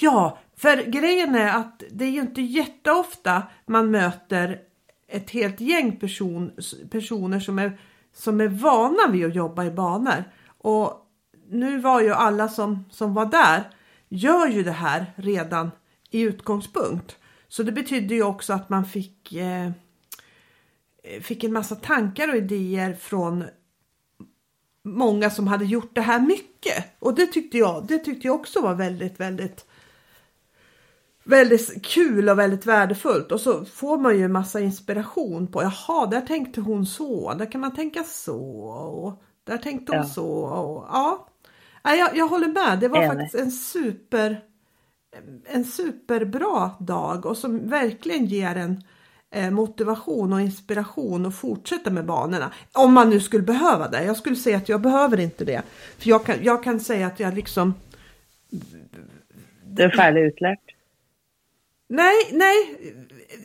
[0.00, 4.58] Ja, för grejen är att det är ju inte jätteofta man möter
[5.08, 6.50] ett helt gäng person,
[6.90, 7.72] personer som är,
[8.12, 10.24] som är vana vid att jobba i banor.
[10.58, 10.92] Och
[11.48, 13.62] nu var ju alla som, som var där
[14.08, 15.70] gör ju det här redan
[16.10, 17.18] i utgångspunkt.
[17.48, 19.70] Så det betydde ju också att man fick, eh,
[21.22, 23.44] fick en massa tankar och idéer från
[24.84, 26.84] många som hade gjort det här mycket.
[26.98, 29.66] Och det tyckte jag, det tyckte jag också var väldigt, väldigt
[31.24, 36.06] väldigt kul och väldigt värdefullt och så får man ju en massa inspiration på jaha,
[36.06, 40.08] där tänkte hon så, där kan man tänka så och där tänkte hon ja.
[40.08, 40.26] så.
[40.26, 41.28] Och, ja,
[41.82, 44.42] jag, jag håller med, det var faktiskt en super
[45.46, 48.82] en superbra dag och som verkligen ger en eh,
[49.50, 52.52] motivation och inspiration att fortsätta med banorna.
[52.72, 54.04] Om man nu skulle behöva det.
[54.04, 55.62] Jag skulle säga att jag behöver inte det.
[55.98, 57.74] För jag kan, jag kan säga att jag liksom...
[59.66, 60.60] Du är färdigutlärt?
[61.88, 62.76] Nej, nej,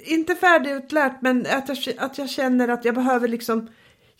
[0.05, 3.67] inte färdigutlärt men att jag, att jag känner att jag behöver liksom...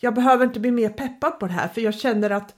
[0.00, 2.54] Jag behöver inte bli mer peppad på det här för jag känner att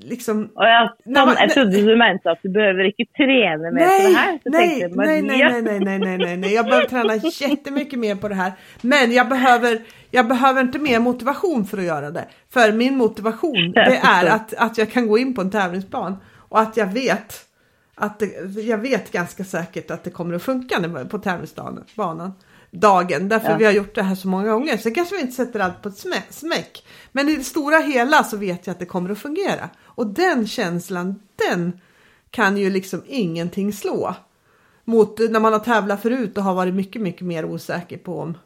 [0.00, 0.50] liksom...
[0.54, 4.04] Och jag, nej, men, jag trodde du menade att du behöver inte träna mer nej,
[4.04, 4.38] på det här.
[4.42, 8.28] Så nej, nej, nej, nej, nej, nej, nej, nej, jag behöver träna jättemycket mer på
[8.28, 8.52] det här.
[8.80, 9.80] Men jag behöver,
[10.10, 12.24] jag behöver inte mer motivation för att göra det.
[12.52, 16.16] För min motivation, det är att, att jag kan gå in på en tävlingsplan
[16.48, 17.44] och att jag vet
[17.94, 18.26] att det,
[18.60, 22.32] jag vet ganska säkert att det kommer att funka på tävlingsbanan
[22.70, 23.56] dagen därför ja.
[23.56, 24.76] vi har gjort det här så många gånger.
[24.76, 26.84] Sen kanske vi inte sätter allt på ett smäck.
[27.12, 29.70] Men i det stora hela så vet jag att det kommer att fungera.
[29.84, 31.80] Och den känslan, den
[32.30, 34.14] kan ju liksom ingenting slå.
[34.84, 38.38] Mot när man har tävlat förut och har varit mycket, mycket mer osäker på om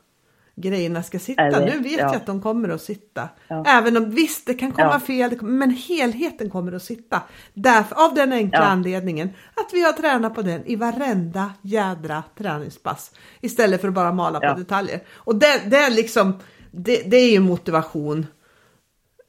[0.54, 1.42] grejerna ska sitta.
[1.42, 1.98] Eller, nu vet ja.
[1.98, 3.28] jag att de kommer att sitta.
[3.48, 3.64] Ja.
[3.66, 5.00] Även om visst, det kan komma ja.
[5.00, 7.22] fel, men helheten kommer att sitta.
[7.54, 13.10] Därför, av den enkla anledningen att vi har tränat på den i varenda jädra träningspass.
[13.40, 15.00] Istället för att bara mala på detaljer.
[15.10, 16.38] Och det, det är liksom,
[16.70, 18.26] det, det, är ju motivation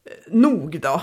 [0.05, 1.01] eh, nog då.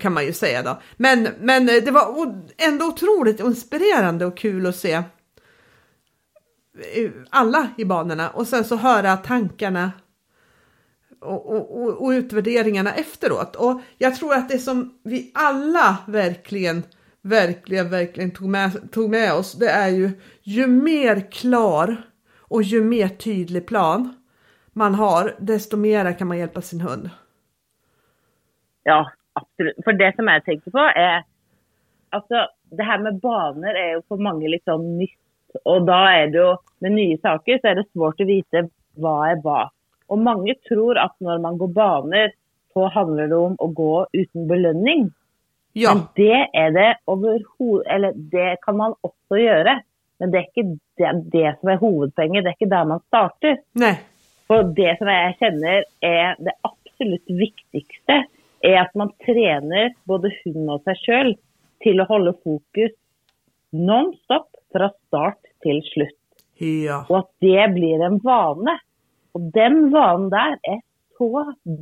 [0.00, 0.80] Kan man ju säga då.
[0.96, 5.02] Men, men det var ändå otroligt inspirerande och kul att se
[6.74, 9.92] Eh, alla i banorna och sen så höra tankarna
[11.20, 13.56] och, och, och, utvärderingarna efteråt.
[13.56, 16.82] Och jag tror att det som vi alla verkligen,
[17.22, 20.10] verkligen, verkligen tog med, tog med oss, det är ju
[20.42, 21.96] ju mer klar
[22.38, 24.14] och ju mer tydlig plan
[24.72, 27.10] man har, desto mer kan man hjälpa sin hund.
[28.82, 29.76] Ja, absolut.
[29.84, 31.24] För det som jag tänker på är,
[32.10, 32.34] alltså
[32.70, 35.21] det här med banor är ju för många liksom nytt
[35.64, 39.30] och då är det ju, med nya saker så är det svårt att veta vad
[39.30, 39.70] är vad.
[40.06, 42.30] Och många tror att när man går banor
[42.72, 45.10] så handlar det om att gå utan belöning.
[45.72, 45.94] Ja.
[45.94, 49.80] Men det är det överhuvud, eller det kan man också göra.
[50.18, 53.58] Men det är inte det, det som är huvudpoängen, det är inte där man startar.
[53.72, 54.00] Nej.
[54.46, 58.26] För det som jag känner är det absolut viktigaste,
[58.60, 61.34] är att man tränar både hunden och sig själv
[61.80, 62.92] till att hålla fokus
[63.70, 66.18] non-stop fra start til slutt.
[66.62, 67.02] Ja.
[67.08, 68.76] Og at det blir en vane.
[69.36, 70.80] Og den vanen der er
[71.18, 71.28] så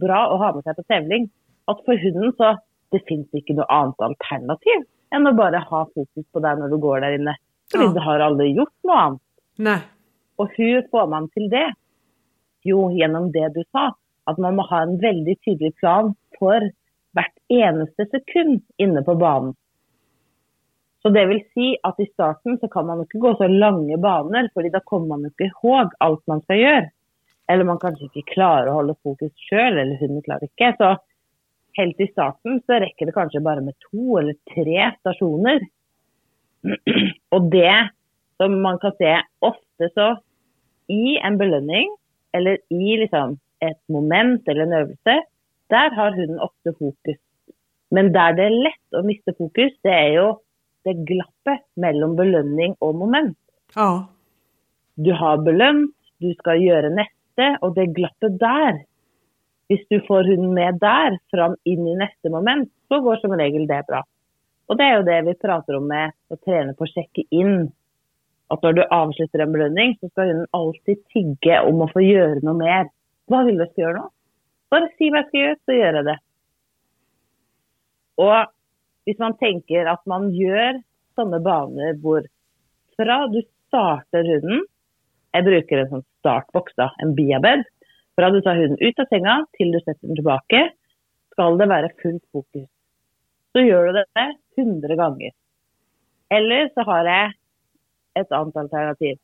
[0.01, 1.29] bra å ha med seg på tevling
[1.71, 2.55] at for hunden så
[2.95, 6.79] det fins ikke noe annet alternativ enn å bare ha fokus på deg når du
[6.83, 7.35] går der inne.
[7.71, 7.95] Fordi ja.
[7.95, 9.25] du har aldri gjort noe annet.
[9.67, 9.79] Nei.
[10.41, 11.67] Og hvor får man til det?
[12.67, 13.91] Jo, gjennom det du sa.
[14.31, 16.67] At man må ha en veldig tydelig plan for
[17.17, 19.55] hvert eneste sekund inne på banen.
[21.03, 24.49] Så det vill säga att i starten så kan man inte gå så långa banor,
[24.55, 26.91] för då kommer man inte ihåg allt man ska göra.
[27.49, 30.75] Eller man kanske inte klarar att hålla fokus själv, eller hunden klarar inte.
[30.79, 30.97] Så
[31.73, 35.61] helt i starten så räcker det kanske bara med två eller tre stationer.
[37.29, 37.91] Och det
[38.37, 40.21] som man kan se ofta så
[40.87, 41.97] i en belöning
[42.33, 45.23] eller i liksom ett moment eller en övelse,
[45.67, 47.17] där har hunden ofta fokus.
[47.91, 50.35] Men där det är lätt att missa fokus, det är ju
[50.83, 53.39] det glappet mellan belöning och moment.
[53.75, 54.07] Ja.
[54.95, 58.73] Du har belönt, du ska göra nästa och det glappet där.
[59.69, 63.67] Om du får hunden med där, fram in i nästa moment, så går som regel
[63.67, 64.05] det bra.
[64.67, 67.73] Och det är ju det vi pratar om med att träna på att checka in.
[68.47, 72.39] Att när du avslutar en belöning så ska hunden alltid tigga om att få göra
[72.43, 72.89] något mer.
[73.27, 74.09] Vad vill du ska göra nu?
[74.71, 76.19] Bara säg vad jag ska göra, så gör jag det.
[78.15, 78.53] Och
[79.19, 80.83] om man tänker att man gör
[81.15, 82.29] sådana banor där
[82.97, 84.67] från du startar hunden,
[85.33, 87.65] jag brukar en sån startbox, då, en biabed,
[88.15, 90.71] från du tar hunden ut av sängen till du sätter den tillbaka,
[91.31, 92.69] ska det vara fullt fokus.
[93.53, 95.31] Så gör du det hundra gånger.
[96.29, 97.33] Eller så har jag
[98.15, 99.19] ett annat alternativ.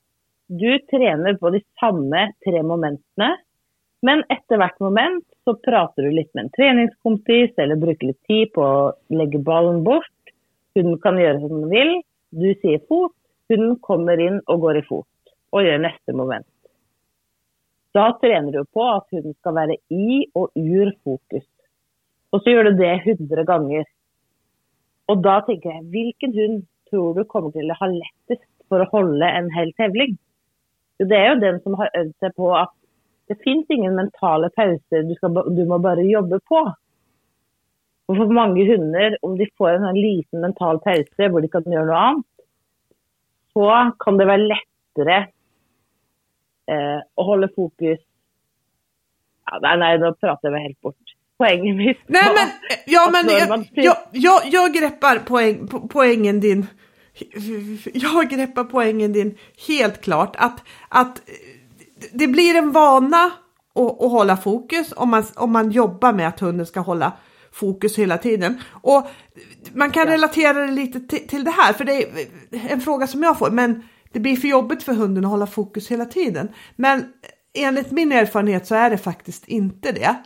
[0.47, 3.37] Du tränar på de samma tre momenten,
[4.03, 8.53] men efter hvert moment så pratar du lite med en träningskompis eller bruker lite tid
[8.53, 10.17] på att lägga bollen bort.
[10.75, 12.03] Hunden kan göra som den vill.
[12.31, 13.13] Du säger fot,
[13.49, 15.07] hunden kommer in och går i fot
[15.51, 16.47] och gör nästa moment.
[17.93, 21.45] Då tränar du på att hunden ska vara i och ur fokus.
[22.33, 23.85] Og så gjør du det 100 ganger.
[25.09, 28.89] Og da tenker jeg, hvilken hund tror du kommer til å ha lettest for å
[28.91, 30.19] holde en hel tevling?
[30.99, 32.76] Det er jo den som har øvd seg på at
[33.29, 36.63] det fins ingen mentale pauser, du, skal, du, må bare jobbe på.
[38.07, 41.89] Og for mange hunder, om de får en liten mental pause hvor de kan gjøre
[41.89, 42.29] noe annet,
[43.57, 43.71] så
[44.03, 45.19] kan det være lettere
[46.71, 48.03] eh, å holde fokus
[49.47, 51.13] ja, nei, nå prater jeg meg helt bort.
[51.39, 52.49] Poängen mitt Nej, men,
[52.87, 56.67] ja, men jag, jag, jag, jag greppar poäng, po poängen din.
[57.93, 59.35] Jag greppar poängen din
[59.69, 60.37] helt klart.
[60.39, 61.23] Att, att
[62.13, 63.31] det blir en vana
[63.75, 67.13] att, att hålla fokus om man, om man jobbar med att hunden ska hålla
[67.53, 68.61] fokus hela tiden.
[68.71, 69.07] Och
[69.73, 70.13] man kan ja.
[70.13, 72.09] relatera det lite till, till det här, för det är
[72.51, 73.51] en fråga som jag får.
[73.51, 73.83] Men
[74.13, 76.49] det blir för jobbigt för hunden att hålla fokus hela tiden.
[76.77, 77.05] Men
[77.55, 80.17] enligt min erfarenhet så är det faktiskt inte det.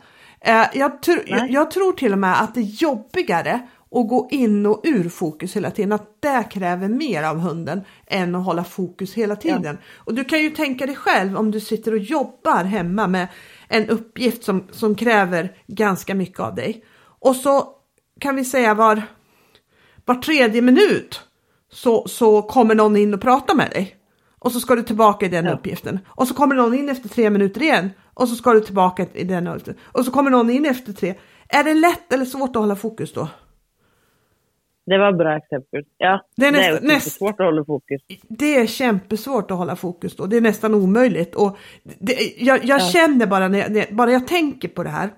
[0.41, 3.59] Eh, jag, tr jag, jag, tror till och med att det är jobbigare
[3.95, 5.91] att gå in och ur fokus hela tiden.
[5.91, 9.77] Att det kräver mer av hunden än att hålla fokus hela tiden.
[9.81, 10.03] Ja.
[10.05, 13.27] Och du kan ju tänka dig själv om du sitter och jobbar hemma med
[13.67, 16.83] en uppgift som, som kräver ganska mycket av dig.
[17.19, 17.69] Och så
[18.19, 19.01] kan vi säga var,
[20.05, 21.21] var tredje minut
[21.71, 23.95] så, så kommer någon in och pratar med dig.
[24.39, 25.53] Och så ska du tillbaka i den ja.
[25.53, 25.99] uppgiften.
[26.07, 29.23] Och så kommer någon in efter tre minuter igen och så ska du tillbaka i
[29.23, 29.75] den uppgiften.
[29.83, 31.15] Och så kommer någon in efter tre.
[31.47, 33.27] Är det lätt eller svårt att hålla fokus då?
[34.85, 35.83] Det var bra exempel.
[35.97, 38.01] Ja, det är, nästa, det är näst, svårt att hålla fokus.
[38.27, 40.25] Det är kämpesvårt att hålla fokus då.
[40.25, 41.35] Det är nästan omöjligt.
[41.35, 42.89] Och det, jag jag ja.
[42.89, 45.09] känner bara när jag, när, bara jag tänker på det här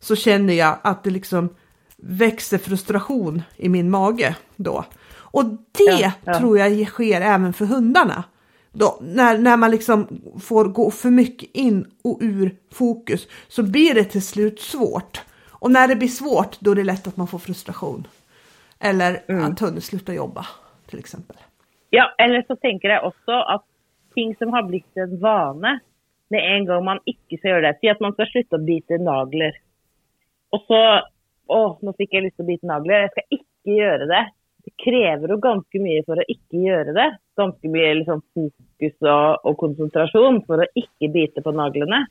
[0.00, 1.48] så känner jag att det liksom
[1.96, 4.84] växer frustration i min mage då.
[5.30, 6.38] Och det ja, ja.
[6.38, 8.24] tror jag sker även för hundarna.
[8.72, 13.94] Då, när, när man liksom får gå för mycket in och ur fokus så blir
[13.94, 15.20] det till slut svårt.
[15.48, 18.06] Och när det blir svårt då är det lätt att man får frustration.
[18.80, 19.44] Eller mm.
[19.44, 20.46] att hunden slutar jobba
[20.86, 21.36] till exempel.
[21.90, 23.64] Ja, eller så tänker jag också att
[24.14, 25.80] ting som har blivit en vana,
[26.28, 29.52] med en gång man inte ska göra det, säg att man ska sluta bita naglar.
[30.50, 31.02] Och så,
[31.46, 34.30] åh, nu fick jag lust att bita naglar, jag ska inte göra det
[34.68, 37.08] det krever jo ganske mye for å ikke gjøre det.
[37.38, 42.04] Ganske mye liksom, fokus og, og, konsentrasjon for å ikke bite på naglene.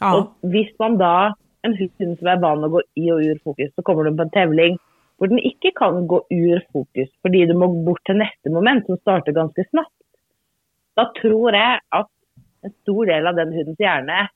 [0.00, 0.12] Ja.
[0.12, 1.32] Og hvis man da,
[1.66, 4.26] en hund som er vant å gå i og ur fokus, så kommer du på
[4.26, 4.78] en tevling
[5.16, 9.00] hvor den ikke kan gå ur fokus fordi du må bort til neste moment, som
[9.00, 9.94] starter ganske snabbt.
[10.96, 12.10] Da tror jeg at
[12.64, 14.26] en stor del av den hundens hjerne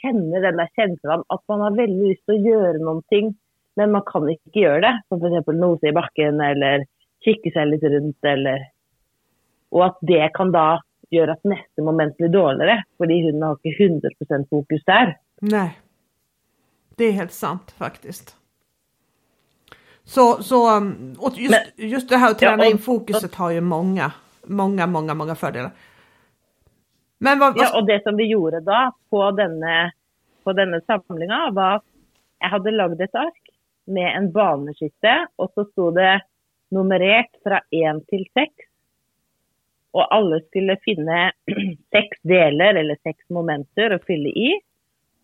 [0.00, 3.32] kjenner den der kjenselen at man har veldig lyst til å gjøre noen ting,
[3.76, 4.94] men man kan ikke gjøre det.
[5.08, 5.52] Som f.eks.
[5.56, 6.86] nose i bakken eller
[7.24, 8.66] kikke seg litt rundt, eller
[9.74, 10.78] Og at det kan da
[11.10, 15.16] gjøre at neste moment blir dårligere, fordi hunden har ikke 100 fokus der.
[15.42, 15.78] Nej,
[16.96, 18.36] det är helt sant faktiskt.
[20.06, 23.30] Så, så um, och just, Men, just det här att träna ja, och, in fokuset
[23.32, 25.70] och, har ju många, många, många, många fördelar.
[27.18, 29.92] Men vad, Ja, och det som vi gjorde då på denna,
[30.44, 31.84] på denna samlingen var att
[32.38, 33.48] jag hade lagt ett ark
[33.84, 36.20] med en baneskytte och så stod det
[36.68, 38.66] nummerert fra én til seks.
[39.94, 41.32] Og alle skulle finne
[41.94, 44.50] seks deler eller seks momenter å fylle i.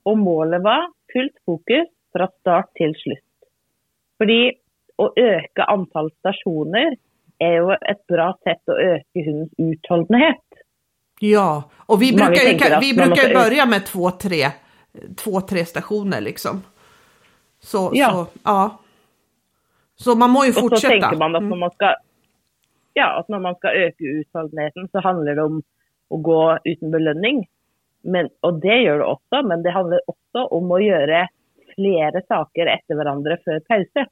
[0.09, 3.29] Og målet var fullt fokus fra start til slutt.
[4.19, 4.53] Fordi
[4.99, 6.97] å øke antall stasjoner
[7.39, 10.45] er jo et bra sätt att öka hundens uthållighet.
[11.21, 14.47] Ja, och vi brukar, vi brukar börja med två tre,
[15.17, 16.63] två, tre stationer liksom.
[17.61, 18.11] Så, ja.
[18.11, 18.79] Så, ja.
[19.95, 20.75] Så man måste ju fortsätta.
[20.75, 21.95] Och så tänker man att när man ska,
[22.93, 25.63] ja, att när man ska öka uthålligheten så handlar det om
[26.11, 27.47] att gå utan belöning.
[28.03, 31.29] Men, och det gör det också, men det handlar också om att göra
[31.75, 34.07] flera saker efter varandra för paus.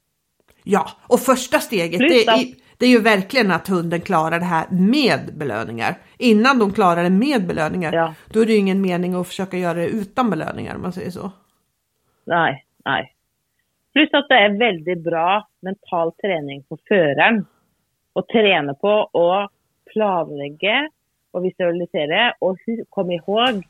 [0.63, 4.65] Ja, och första steget det är, det är ju verkligen att hunden klarar det här
[4.69, 5.95] med belöningar.
[6.17, 8.13] Innan de klarar det med belöningar, ja.
[8.33, 11.09] då är det ju ingen mening att försöka göra det utan belöningar om man säger
[11.09, 11.31] så.
[12.25, 13.13] Nej, nej.
[13.93, 17.45] Plus att det är väldigt bra mental träning för föraren.
[18.13, 19.51] Att träna på att
[19.93, 20.89] planlägga
[21.31, 22.57] och visualisera och
[22.89, 23.63] komma ihåg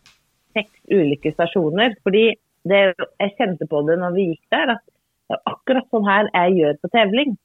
[0.53, 1.95] sex olika stationer.
[2.03, 2.35] För det,
[3.17, 4.83] jag kände på det när vi gick där, att
[5.43, 7.37] akkurat så här jag gör på tävling.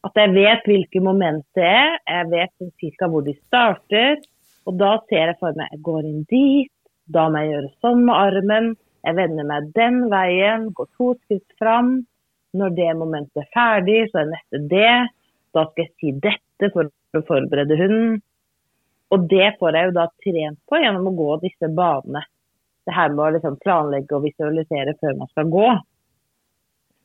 [0.00, 2.50] At jag vet vilka moment det är, jag vet
[2.80, 4.18] cirka var de starter.
[4.64, 6.72] Och då ser jag for mig, jag går in dit,
[7.04, 8.76] då må jag gjøre sånn med armen.
[9.02, 12.06] Jag vänder mig den vägen, går två skritt fram.
[12.52, 15.08] När det momentet är färdigt så är neste det.
[15.52, 16.84] Då ska jag säga detta för
[17.18, 18.20] att förbereda hunden.
[19.08, 22.24] Och det får jag ju då trent på genom att gå dessa banor.
[22.84, 25.80] Det här med att liksom planlegge och visualisera før man ska gå.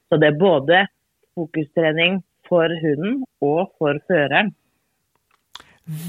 [0.09, 0.87] Så det är både
[1.35, 4.53] fokusträning för hunden och för föraren.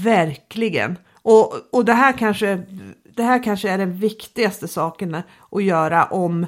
[0.03, 0.97] Verkligen.
[1.21, 2.59] Och, och det, här kanske,
[3.03, 5.15] det här kanske är den viktigaste saken
[5.51, 6.45] att göra om,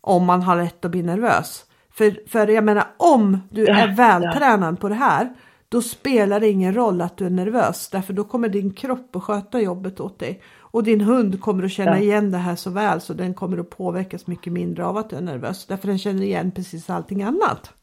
[0.00, 1.64] om man har lätt att bli nervös.
[1.90, 5.34] För, för jag menar om du är vältränad på det här
[5.72, 9.22] då spelar det ingen roll att du är nervös därför då kommer din kropp att
[9.22, 10.42] sköta jobbet åt dig.
[10.72, 12.02] Och din hund kommer att känna ja.
[12.02, 15.16] igen det här så väl så den kommer att påverkas mycket mindre av att du
[15.16, 15.66] är nervös.
[15.66, 17.74] Därför den känner igen precis allting annat.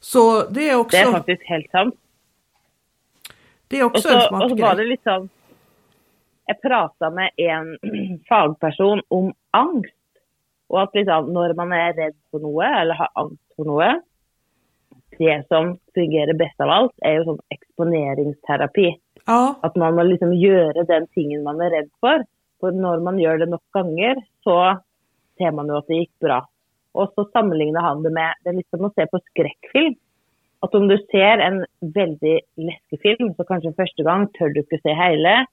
[0.00, 0.96] Så det är också...
[0.96, 1.94] Det är faktiskt helt sant.
[3.68, 5.28] Det är också så, en smart Och så var det liksom...
[6.46, 7.78] Jag pratade med en
[8.28, 9.94] fagperson om angst.
[10.66, 14.04] Och att liksom, när man är rädd för något eller har angst för något.
[15.18, 18.96] Det som fungerar bäst av allt är ju som exponeringsterapi.
[19.30, 19.58] Ja.
[19.62, 22.24] Att man må liksom göra den tingen man är rädd för.
[22.60, 24.80] För när man gör det nog gånger så
[25.38, 26.48] ser man ju att det gick bra.
[26.92, 29.94] Och så sammanlignar han det med det är liksom att se på skräckfilm.
[30.60, 34.78] Att om du ser en väldigt läskig film så kanske första gången tör du inte
[34.82, 35.46] se hela.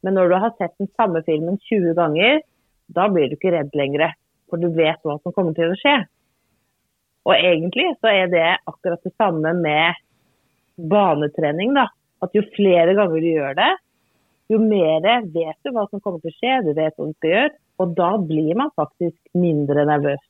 [0.00, 2.42] Men när du har sett den samma filmen 20 gånger,
[2.86, 4.14] då blir du inte rädd längre.
[4.50, 6.06] För du vet vad som kommer till att ske.
[7.22, 9.94] Och egentligen så är det akkurat detsamma med
[10.76, 11.88] baneträning då.
[12.20, 13.76] Att ju fler gånger du gör det,
[14.48, 17.50] ju mer vet du vad som kommer att ske, du vet vad du ska göra.
[17.76, 20.20] Och då blir man faktiskt mindre nervös.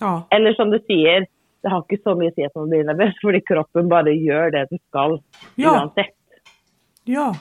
[0.00, 0.26] Ja.
[0.30, 1.26] Eller som du säger,
[1.62, 4.50] det har inte så mycket att säga att man blir nervös, för kroppen bara gör
[4.50, 5.18] det den ska,
[5.54, 5.82] ja.
[5.82, 6.14] oavsett.
[7.04, 7.36] Ja.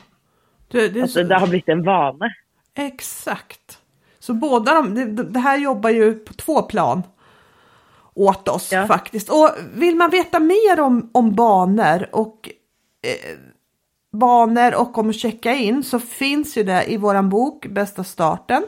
[0.71, 2.29] Det, det, alltså, det har blivit en vana.
[2.75, 3.79] Exakt.
[4.19, 7.03] Så båda de, det, det här jobbar ju på två plan
[8.13, 8.87] åt oss ja.
[8.87, 9.29] faktiskt.
[9.29, 12.49] Och vill man veta mer om, om banor och
[13.01, 13.37] eh,
[14.13, 18.63] banor och om att checka in så finns ju det i våran bok Bästa starten.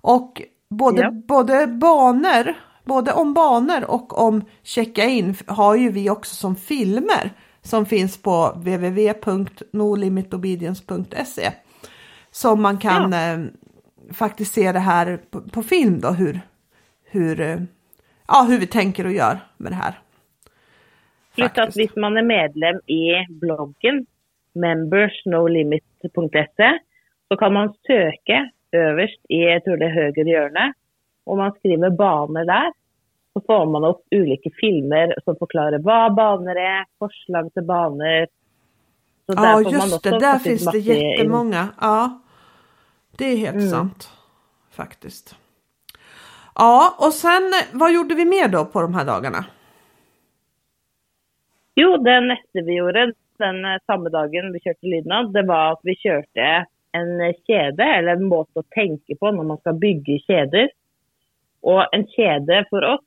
[0.00, 1.10] Och både, ja.
[1.10, 7.30] både banor, både om banor och om checka in har ju vi också som filmer
[7.62, 11.52] som finns på www.nolimitobedience.se
[12.30, 13.32] som man kan ja.
[13.32, 13.40] eh,
[14.12, 16.40] faktiskt se det här på, på, film då hur,
[17.04, 17.60] hur, eh,
[18.28, 19.98] ja, hur vi tänker och gör med det här.
[21.34, 24.06] Plus att om man är medlem i bloggen
[24.56, 26.78] membersnolimit.se
[27.28, 30.72] så kan man söka överst i, jag tror det är höger hörne,
[31.24, 32.72] och man skriver banor där.
[33.32, 38.26] Så får man upp olika filmer som förklarar vad banor är, förslag till banor.
[39.26, 41.68] Så ja, just det, där finns det jättemånga.
[41.80, 42.20] Ja,
[43.18, 43.68] det är helt mm.
[43.68, 44.10] sant
[44.70, 45.36] faktiskt.
[46.54, 49.44] Ja, och sen vad gjorde vi mer då på de här dagarna?
[51.74, 55.80] Jo, det nästa vi gjorde den eh, samma dagen vi körde Lydnad, det var att
[55.82, 60.68] vi körde en kedja, eller en måte att tänka på när man ska bygga kedjor.
[61.60, 63.00] Och en kedja för oss,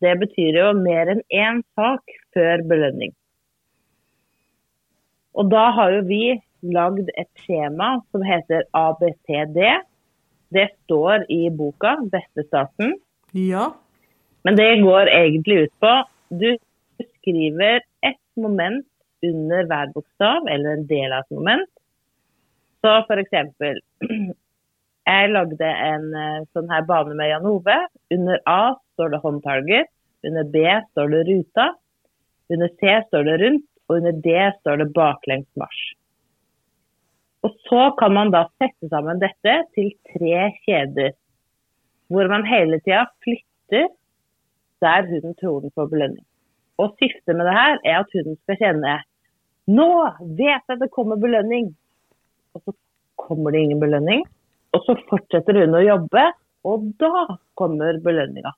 [0.00, 2.00] det betyder ju mer än en sak
[2.32, 3.12] för belöning.
[5.32, 9.58] Och då har ju vi lagt ett schema som heter ABCD.
[10.48, 12.98] Det står i boken Bästa starten.
[13.32, 13.76] Ja.
[14.42, 16.58] Men det går egentligen ut på du
[17.18, 18.86] skriver ett moment
[19.22, 21.68] under hver bokstav eller en del av ett moment.
[22.80, 23.80] Så för exempel,
[25.04, 27.88] jag lagde en eh, sån här bana med Jan Ove.
[28.10, 29.86] Under A står det handtaget.
[30.22, 31.74] under B står det ruta,
[32.48, 35.94] under C står det runt och under D står det baklänges marsch.
[37.40, 41.12] Och så kan man då sätta samman detta till tre kedjor,
[42.08, 43.88] där man hela tiden flyttar
[44.80, 46.24] där hunden tror den får belöning.
[46.76, 49.04] Och syftet med det här är att hunden ska känna
[49.68, 51.74] nu vet jag att det kommer belöning.
[52.52, 52.72] Och så
[53.16, 54.24] kommer det ingen belöning.
[54.70, 58.52] Och så fortsätter hunden att jobba och då kommer belöningen.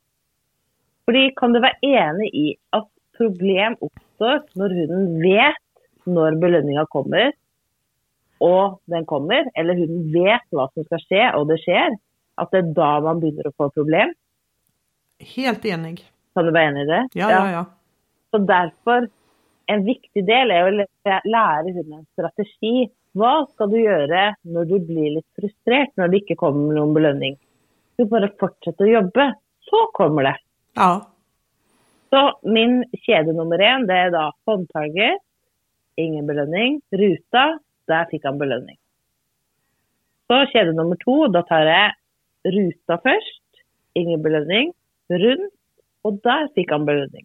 [1.04, 5.56] För kan du vara enig i att problem uppstår när hunden vet
[6.04, 7.32] när belöningen kommer
[8.38, 11.98] och den kommer, eller hunden vet vad som ska ske och det sker,
[12.34, 14.14] att det är då man börjar att få problem?
[15.36, 16.04] Helt enig.
[16.34, 17.08] Kan du vara enig i det?
[17.12, 17.64] Ja, ja, ja.
[18.30, 19.08] Så därför,
[19.70, 22.90] en viktig del är att lära hunden en strategi.
[23.12, 27.38] Vad ska du göra när du blir lite frustrerad, när det inte kommer någon belöning?
[27.96, 30.36] Du bara fortsätter att jobba, så kommer det.
[30.74, 31.10] Ja.
[32.10, 35.18] Så min kedja nummer en, det är då håndtaget,
[35.94, 36.80] ingen belöning.
[36.90, 38.76] Ruta, där fick han belöning.
[40.26, 41.92] Så kedja nummer två, då tar jag
[42.44, 43.42] ruta först,
[43.92, 44.72] ingen belöning.
[45.08, 45.54] Runt,
[46.02, 47.24] och där fick han belöning.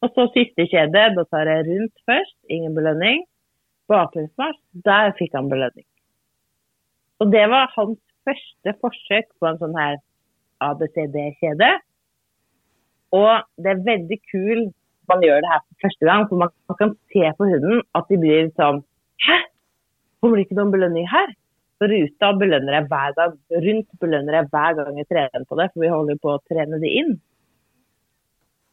[0.00, 1.14] Och så sista kjede.
[1.16, 3.26] då tar jag runt först, ingen belöning.
[3.88, 5.84] Bakgrunnsmarsj, där fick han belöning.
[7.18, 9.98] Og det var hans första försök på en sån här
[10.58, 11.80] ABCD-kedja.
[13.10, 14.68] Og det er veldig kul
[15.08, 18.10] man gjør det her for første gang, for man, man kan se på hunden at
[18.12, 18.82] de blir sånn
[19.24, 19.38] Hæ?
[20.20, 21.32] Kommer det ikke noen belønning her?
[21.78, 23.34] Så ruta belønner jeg hver gang.
[23.64, 26.78] Rundt belønner jeg hver gang jeg trener på det, for vi holder på å trene
[26.82, 27.16] det inn.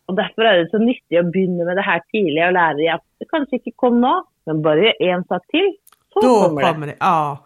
[0.07, 2.93] Og Derfor er det så nyttig å begynne med det her tidlig og lære dem
[2.93, 4.13] at det kanskje ikke kom nå,
[4.45, 5.71] men bare en sak til,
[6.13, 6.67] så Då kommer det.
[6.67, 6.97] kommer det.
[6.99, 7.37] Ja.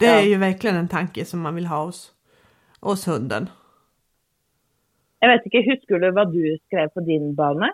[0.00, 0.12] Det Ja.
[0.20, 2.12] är ju verkligen en tanke som man vill ha hos,
[2.80, 3.48] hos hunden.
[5.22, 7.70] Jeg vet ikke, Husker du hva du skrev på din bane?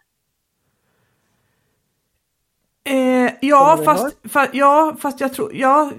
[2.85, 5.91] Eh, ja, Kommer fast, fa, ja, fast jag tror, ja,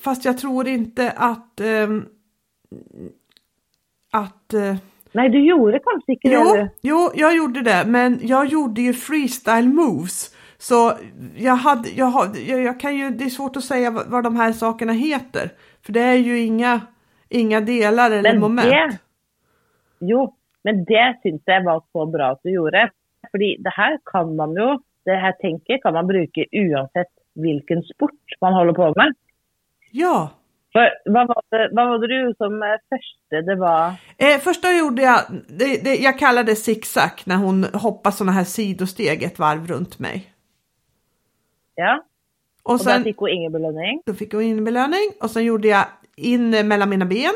[0.00, 2.08] fast jag tror inte att, ehm,
[4.10, 4.76] att eh,
[5.16, 6.36] Nei, du gjorde kanskje ikke det.
[6.36, 10.34] Jo, jo, jag gjorde det, men jag gjorde ju freestyle moves.
[10.58, 10.92] Så
[11.36, 14.24] jag hade, jag, har- jag, jag kan ju, det är svårt att säga vad, vad
[14.24, 15.50] de här sakerna heter.
[15.86, 16.80] För det är ju inga,
[17.28, 18.68] inga delar eller Men moment.
[18.70, 18.98] det
[20.00, 22.90] Jo, men det syns jeg var så bra at du gjorde.
[23.30, 28.20] Fordi det her kan man jo, det her tenket kan man bruke uansett hvilken sport
[28.40, 29.14] man holder på med.
[29.92, 30.30] Ja.
[30.76, 33.40] For hva var det, hva var det du som eh, første?
[33.46, 38.32] Det var Eh, första gjorde jag, det, det, jag kallade zigzag när hon hoppar såna
[38.32, 40.32] här sidosteg ett varv runt mig.
[41.74, 42.04] Ja.
[42.62, 44.02] Och da sen fikk hun ingen belønning.
[44.06, 45.84] då fick hon in belöning och sen gjorde jag
[46.16, 47.34] in mellan mina ben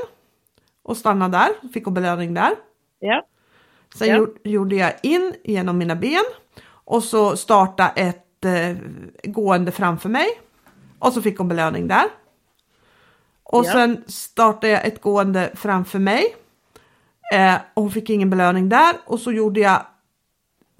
[0.82, 2.52] och stannade där, fick hon belöning där.
[2.98, 3.22] Ja.
[3.94, 4.16] Sen Ja.
[4.16, 6.24] gjorde, gjorde jag in genom mina ben
[6.84, 8.76] och så starta ett eh,
[9.24, 10.26] gående framför mig.
[10.98, 12.04] Och så fick hon belöning där.
[13.52, 13.72] Och Ja.
[13.72, 16.22] sen startade jag ett gående framför mig.
[17.34, 18.94] Eh, och hon fick ingen belöning där.
[19.06, 19.86] Och så gjorde jag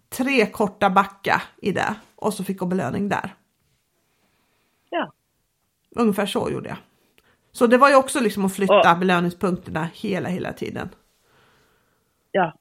[0.09, 1.95] tre korta backa i det.
[2.17, 3.35] Och så fick hon belöning där.
[4.91, 5.13] ja.
[5.97, 6.79] Ungefär så gjorde jag.
[7.53, 10.89] Så det var ju också liksom att flytta Och- belöningspunkterna hela, hela tiden.
[12.33, 12.53] Ja.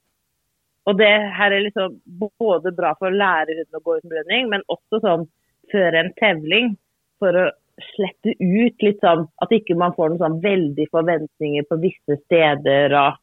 [0.85, 2.01] Og det her er liksom
[2.39, 5.27] både bra for å lære hunden å gå uten belønning, men også sånn
[5.71, 6.71] før en tevling
[7.19, 7.51] for å
[7.95, 12.93] slippe ut litt sånn at ikke man får noen sånn veldig forventninger på visse steder
[13.05, 13.17] og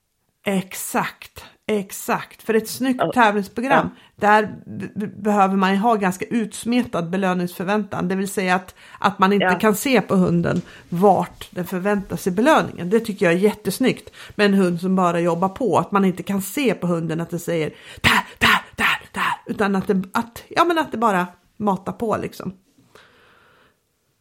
[0.48, 2.42] Exakt, exakt.
[2.42, 3.12] För ett snyggt Ja.
[3.12, 8.09] tävlingsprogram, där b- b- behöver man ju ha ganska utsmetad belöningsförväntan.
[8.09, 9.59] Det vill säga att, att man inte Ja.
[9.59, 12.90] kan se på hunden vart den förväntar sig belöningen.
[12.90, 15.78] Det tycker jag är jättesnyggt med en hund som bara jobbar på.
[15.78, 17.70] Att man inte kan se på hunden att det säger
[18.02, 19.52] där, där, där, där.
[19.54, 21.26] Utan att det, att, ja, men att det bara
[21.57, 22.52] matar på liksom.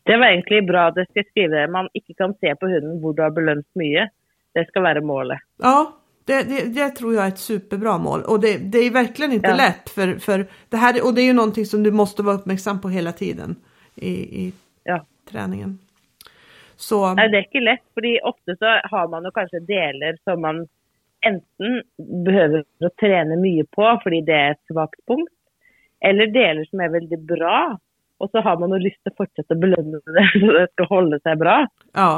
[0.06, 1.68] Det var egentlig bra at jeg skal skrive det.
[1.74, 4.08] Man ikke kan se på hunden hvor du har belønt mye.
[4.56, 5.42] Det skal være målet.
[5.64, 5.80] Ja,
[6.26, 9.50] det, det, det tror jag är ett superbra mål och det, det är verkligen inte
[9.50, 9.56] Ja.
[9.56, 12.82] lätt för, för det här och det är ju någonting som du måste vara uppmärksam
[12.82, 13.56] på hela tiden
[13.96, 14.12] i,
[14.46, 14.54] i
[14.84, 15.06] Ja.
[15.32, 15.78] träningen.
[16.76, 20.42] Så Nei, det er ikke lett, fordi ofte så har man jo kanskje deler som
[20.42, 20.66] man
[21.26, 21.78] enten
[22.26, 25.32] behøver å trene mye på fordi det er et svakt punkt,
[26.06, 27.78] eller deler som er veldig bra,
[28.24, 31.42] og så har man til å fortsette å belønne det så det skal holde seg
[31.42, 31.58] bra.
[31.98, 32.12] ja,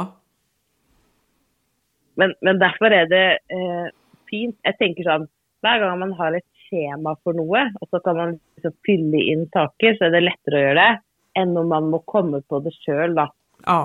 [2.18, 3.90] Men, men derfor er det eh,
[4.30, 4.56] fint.
[4.66, 5.28] Jeg tenker sånn,
[5.62, 9.46] hver gang man har et skjema for noe, og så kan man liksom fylle inn
[9.54, 10.90] saker, så er det lettere å gjøre det,
[11.38, 13.28] enn når man må komme på det sjøl, da.
[13.66, 13.80] ja,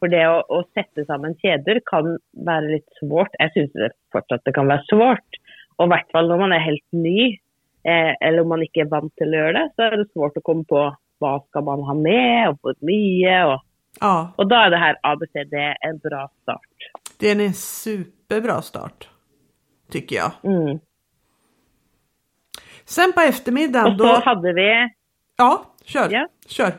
[0.00, 2.16] For det å, å sette sammen kjeder kan
[2.48, 3.36] være litt svårt.
[3.40, 5.40] Jeg syns fortsatt det kan være svårt.
[5.78, 7.34] Og i hvert fall når man er helt ny,
[7.88, 10.36] eh, eller om man ikke er vant til å gjøre det, så er det svårt
[10.40, 10.82] å komme på
[11.20, 13.36] hva skal man ha med, og hvor mye.
[13.52, 13.60] Og,
[14.00, 15.54] ja, og da er det her ABCD
[15.88, 16.88] en bra start.
[17.18, 19.08] det är en superbra start.
[19.90, 20.32] Tycker jag.
[20.44, 20.78] Mm.
[22.84, 24.88] Sen på eftermiddagen Og så då, hadde vi
[25.36, 26.28] ja, kör, Ja.
[26.48, 26.72] kör.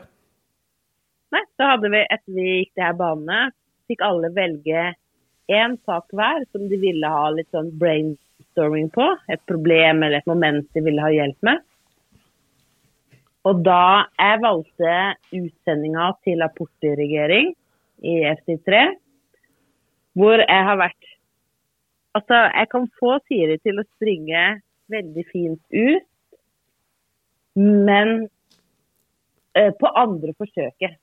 [1.32, 3.50] Nei, så hadde vi etter vi gikk de her banene,
[3.88, 4.94] fikk alle velge
[5.48, 9.08] én sak hver som de ville ha litt sånn brainstorming på.
[9.28, 11.58] Et problem eller et moment de ville ha hjelp med.
[13.46, 14.94] Og da jeg valgte
[15.38, 17.52] utsendinga til apportdirigering
[18.02, 18.80] i FC3,
[20.18, 21.12] hvor jeg har vært
[22.16, 24.42] Altså, jeg kan få Siri til å springe
[24.88, 26.06] veldig fint ut,
[27.60, 28.12] men
[29.52, 30.96] eh, på andre forsøket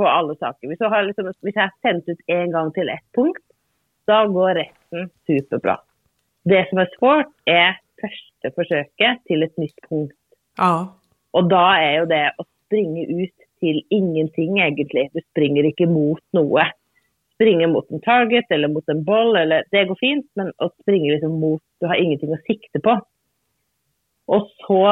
[0.00, 0.70] på alle saker.
[0.70, 3.44] Hvis jeg har, liksom, hvis jeg har sendt ut en gang til ett punkt,
[4.08, 5.76] da går resten superbra.
[6.48, 10.16] Det som er svårt, er første forsøket til et nytt punkt.
[10.56, 10.88] Ja,
[11.36, 15.08] Og da er jo det å springe ut til ingenting, egentlig.
[15.14, 16.66] Du springer ikke mot noe.
[17.36, 21.14] Springe mot en target eller mot en ball, eller Det går fint, men å springe
[21.14, 22.98] liksom mot Du har ingenting å sikte på.
[24.30, 24.82] Og så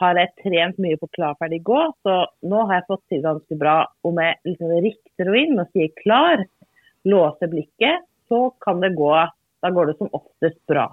[0.00, 2.14] har jeg trent mye på klar, ferdig, gå, så
[2.48, 5.90] nå har jeg fått til ganske bra om jeg liksom rikter henne inn og sier
[6.00, 6.44] klar,
[7.04, 9.12] låser blikket, så kan det gå
[9.64, 10.86] Da går det som oftest bra.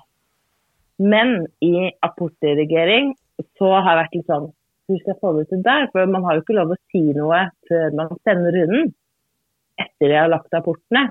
[0.98, 3.14] Men i apportdirigering
[3.60, 4.52] så har jeg vært litt sånn
[4.94, 5.88] Hvor skal få det til der?
[5.90, 7.40] For man har jo ikke lov å si noe
[7.70, 8.92] før man sender runden.
[9.82, 11.08] Etter jeg har lagt apportene.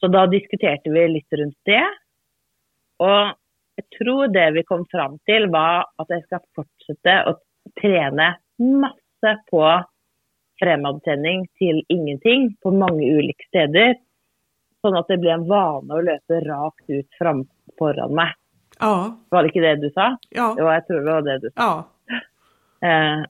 [0.00, 1.84] Så da diskuterte vi litt rundt det.
[3.04, 3.34] Og
[3.78, 7.36] jeg tror det vi kom fram til, var at jeg skal fortsette å
[7.78, 9.62] trene masse på
[10.62, 13.98] fremadsending til ingenting på mange ulike steder.
[14.82, 17.44] Sånn at det blir en vane å løpe rakt ut fram
[17.78, 18.34] foran meg.
[18.80, 19.12] Ja.
[19.30, 20.14] Var det ikke det du sa?
[20.34, 20.52] Ja.
[20.58, 21.58] Jo, jeg tror det var det du sa.
[21.60, 21.91] Ja.
[22.82, 23.22] Eh,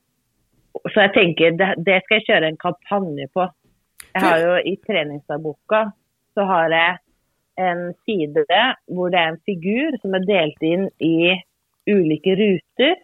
[0.89, 3.47] så jeg tenker, det, det, skal jeg kjøre en kampanje på.
[4.13, 5.87] Jeg har jo I treningsdagboka
[6.33, 6.99] så har jeg
[7.61, 8.45] en side
[8.89, 11.37] hvor det er en figur som er delt inn i
[11.89, 12.97] ulike ruter.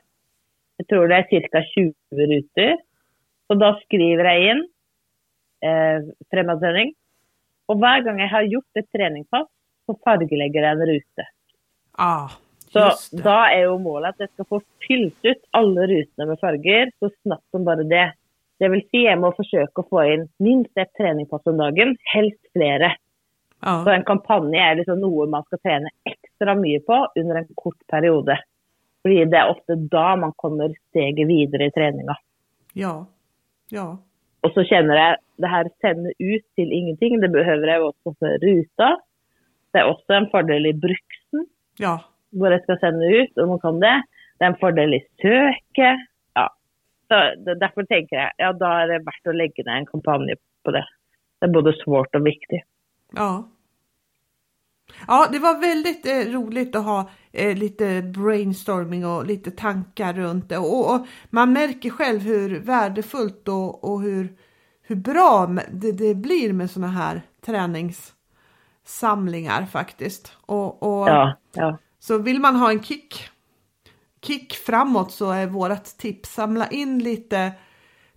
[0.79, 1.63] Jeg tror det er ca.
[1.75, 2.75] 20 ruter.
[3.49, 4.65] Så da skriver jeg inn
[5.65, 6.93] eh, fremadsending.
[7.69, 9.49] Og hver gang jeg har gjort et treningspass,
[9.89, 11.27] så fargelegger jeg en rute.
[11.99, 12.37] Ah,
[12.73, 12.85] så
[13.25, 17.11] da er jo målet at jeg skal få fylt ut alle rutene med farger så
[17.23, 18.07] snabbt som bare det.
[18.59, 22.41] Det vil si jeg må forsøke å få inn minst ett treningspass om dagen, helst
[22.57, 22.95] flere.
[23.63, 23.81] Ja.
[23.85, 27.79] Så en kampanje er liksom noe man skal trene ekstra mye på under en kort
[27.91, 28.39] periode.
[29.03, 32.19] Fordi det er ofte da man kommer steget videre i treninga.
[32.79, 32.95] Ja.
[33.75, 33.89] Ja.
[34.47, 37.19] Og så kjenner jeg det her sende ut til ingenting.
[37.23, 38.91] Det behøver jeg også for ruta.
[39.73, 41.47] Det er også en fordel i bruksen,
[41.79, 41.99] Ja.
[42.37, 43.97] Hvor jeg skal sende ut, og man kan det.
[44.39, 46.07] Det er en fordel i søket.
[46.39, 46.47] Ja.
[47.09, 50.75] Så Derfor tenker jeg ja, da er det verdt å legge ned en kampanje på
[50.77, 50.85] det.
[51.39, 52.61] Det er både svårt og viktig.
[53.17, 53.31] Ja.
[55.07, 60.49] Ja, det var väldigt eh, roligt att ha eh, lite brainstorming och lite tankar runt
[60.49, 60.59] det.
[60.59, 64.33] Och, och man märker själv hur värdefullt och, och hur,
[64.83, 70.37] hur bra det, det blir med såna här träningssamlingar faktiskt.
[70.47, 71.79] Och, och Ja, ja.
[71.99, 73.29] Så vill man ha en kick,
[74.23, 77.53] kick framåt så är vårt tips samla in lite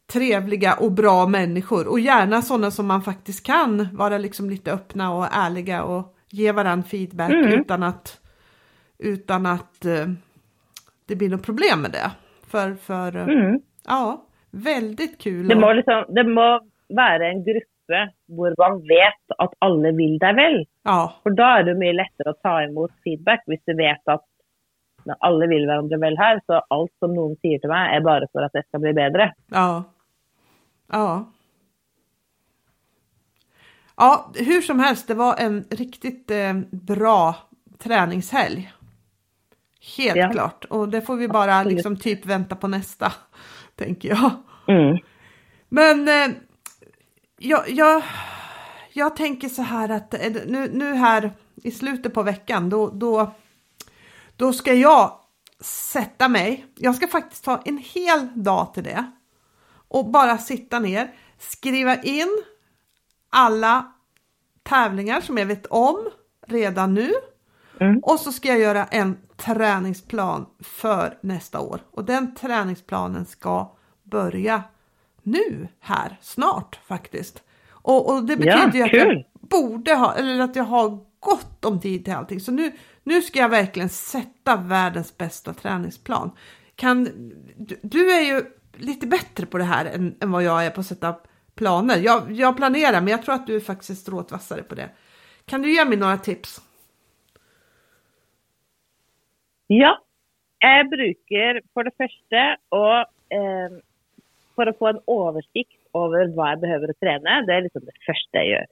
[0.07, 5.13] trevliga och bra människor och gärna sådana som man faktiskt kan vara liksom lite öppna
[5.13, 7.59] och ärliga och ge varandra feedback Mm.
[7.59, 8.17] utan att
[8.99, 10.07] utan att eh,
[11.07, 12.11] det blir något problem med det.
[12.47, 13.59] För, för eh, Mm.
[13.87, 15.47] ja, väldigt kul.
[15.47, 16.59] Det må, liksom, det må
[16.95, 17.43] være en
[17.87, 20.65] gruppe hvor man vet at alle vil deg vel.
[20.85, 24.21] ja, For da er det mye lettere å ta imot feedback hvis du vet at
[25.21, 28.43] alle vil hverandre vel her, så alt som noen sier til meg, er bare for
[28.45, 29.31] at jeg skal bli bedre.
[29.49, 29.83] Ja.
[30.93, 31.25] Ja.
[33.97, 37.35] Ja, hur som helst, det var en riktigt eh, bra
[37.79, 38.71] träningshelg.
[39.97, 40.29] Helt Ja.
[40.31, 40.65] klart.
[40.65, 43.11] Och det får vi bara liksom typ vänta på nästa,
[43.75, 44.31] tänker jag.
[44.67, 44.97] Mm.
[45.69, 46.37] Men eh,
[47.41, 48.03] jag, jag,
[48.93, 53.31] jag tänker så här att eh, nu, nu här i slutet på veckan då, då,
[54.35, 55.19] då ska jag
[55.61, 56.65] sätta mig.
[56.75, 59.11] Jag ska faktiskt ta en hel dag till det
[59.87, 62.43] och bara sitta ner, skriva in
[63.29, 63.91] alla
[64.63, 66.09] tävlingar som jag vet om
[66.47, 67.11] redan nu
[67.81, 67.99] Mm.
[68.03, 74.63] och så ska jag göra en träningsplan för nästa år och den träningsplanen ska börja
[75.23, 77.43] nu här snart faktiskt.
[77.71, 81.79] Och, och det betyder ju att jag borde ha, eller att jag har gott om
[81.79, 82.39] tid till allting.
[82.39, 82.71] Så nu,
[83.03, 86.31] nu ska jag verkligen sätta världens bästa träningsplan.
[86.75, 87.03] Kan,
[87.57, 88.43] du, du är ju
[88.73, 91.15] lite bättre på det här än, än vad jag är på att sätta
[91.55, 91.97] planer.
[91.97, 94.89] Jag, jag planerar men jag tror att du faktiskt är strået vassare på det.
[95.45, 96.61] Kan du ge mig några tips?
[99.67, 99.93] Ja,
[100.59, 102.39] jeg bruker for det første
[102.75, 102.83] å
[103.31, 103.77] eh,
[104.55, 107.41] för att få en översikt över vad jag behöver träna.
[107.41, 108.65] det är liksom det första jag gör.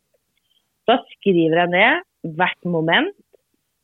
[0.86, 3.16] Så skriver jag ner vart moment,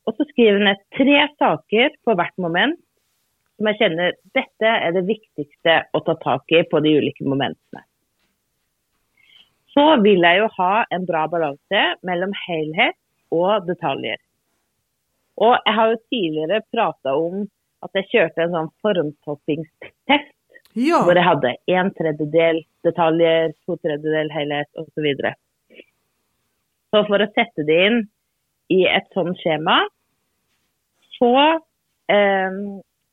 [0.04, 2.80] och så skriver jag ner tre saker på vart moment
[3.56, 7.80] som jag känner detta är det viktigaste att ta tag i på de olika momenten.
[9.66, 11.60] Så vill jag ju ha en bra balans
[12.02, 12.96] mellan helhet
[13.28, 14.16] och detaljer.
[15.34, 17.48] Och jag har ju tidigare pratat om
[17.80, 20.35] att jag körde en sån formtoppingstest
[20.76, 25.06] Ja, hvor jeg hadde en tredjedel detaljer, to tredjedel helhet osv.
[25.16, 25.30] Så,
[26.92, 28.02] så for å sette det inn
[28.72, 29.78] i et sånt skjema,
[31.16, 31.32] så
[32.12, 32.58] eh,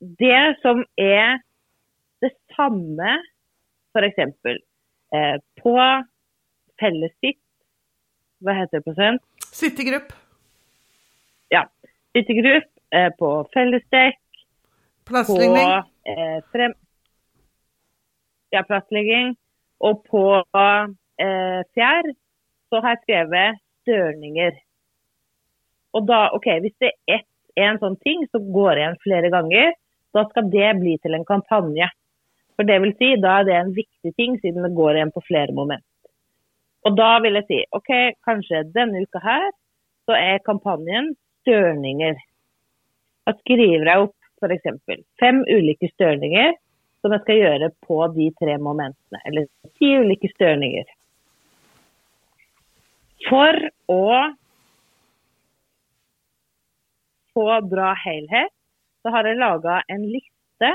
[0.03, 1.37] Det som er
[2.23, 3.13] det samme,
[3.95, 4.19] f.eks.
[5.13, 5.75] Eh, på
[6.81, 7.39] fellessitt
[8.43, 9.23] Hva heter det på svensk?
[9.53, 10.11] citygrupp,
[11.53, 11.63] Ja.
[12.11, 14.19] Sittegrupp, eh, på fellesdekk,
[15.05, 15.83] på plastläggning.
[16.09, 16.73] eh, frem...
[18.53, 19.33] Ja, plastlegging.
[19.83, 22.09] Og på eh, fjær
[22.69, 24.57] så har jeg skrevet størninger.
[25.93, 27.29] Og da, OK, hvis det er ett
[27.61, 29.73] en sånn ting som går igjen flere ganger,
[30.13, 31.85] da skal det bli til en kampanje.
[32.57, 35.21] For det vil si, da er det en viktig ting, siden det går igjen på
[35.25, 35.85] flere moment.
[36.85, 37.91] Og da vil jeg si OK,
[38.25, 39.45] kanskje denne uka her
[40.09, 42.17] så er kampanjen størninger.
[43.23, 44.97] Da skriver jeg opp f.eks.
[45.21, 46.51] fem ulike størninger
[47.03, 49.19] som jeg skal gjøre på de tre momentene.
[49.27, 50.87] Eller ti ulike størninger.
[53.27, 53.59] For
[53.91, 54.05] å
[57.33, 58.53] få bra helhet,
[59.03, 60.69] så har jeg laga en liste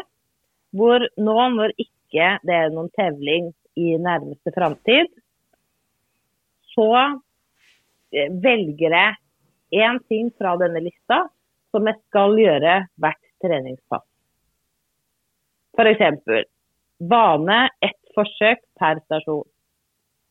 [0.77, 3.49] hvor nå når ikke det er noen tevling
[3.79, 5.09] i nærmeste framtid,
[6.75, 6.91] så
[8.13, 9.17] väljer velger jeg
[9.85, 11.27] én ting fra denne lista
[11.73, 14.08] som jeg skal gjøre hvert treningspass.
[15.79, 16.49] F.eks.
[16.99, 19.47] bane ett forsøk per stasjon.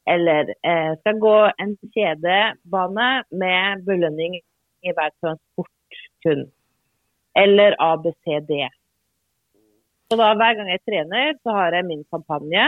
[0.08, 4.38] Eller eh, skal gå en kjedebane med belønning
[4.84, 6.46] i hver transport kun.
[7.36, 8.52] Eller ABCD.
[10.08, 12.68] Så da Hver gang jeg trener, så har jeg min kampanje.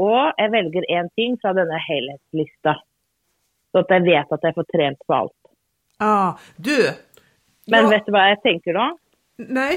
[0.00, 2.78] Og jeg velger én ting fra denne helhetslista.
[3.72, 5.40] Så at jeg vet at jeg får trent på alt.
[6.00, 6.76] Ah, du!
[7.68, 7.90] Men ja.
[7.92, 8.88] vet du hva jeg tenker nå?
[9.52, 9.76] Nei,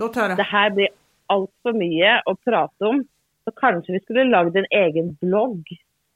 [0.00, 0.36] låt høre.
[0.38, 0.92] Det her blir
[1.32, 3.02] altfor mye å prate om.
[3.44, 5.68] Så kanskje vi skulle lagd en egen blogg.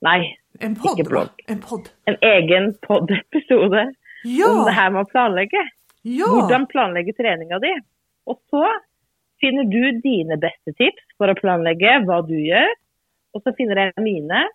[0.05, 0.21] Nei,
[0.63, 1.43] en podd, ikke blogg.
[1.51, 1.91] En, podd.
[2.09, 3.89] en egen pod-episode
[4.25, 4.49] ja.
[4.49, 5.65] om det her med å planlegge.
[6.07, 6.29] Ja.
[6.31, 7.73] Hvordan planlegge treninga di.
[8.31, 8.65] Og så
[9.43, 12.71] finner du dine beste tips for å planlegge hva du gjør.
[13.37, 14.47] Og så finner jeg mine.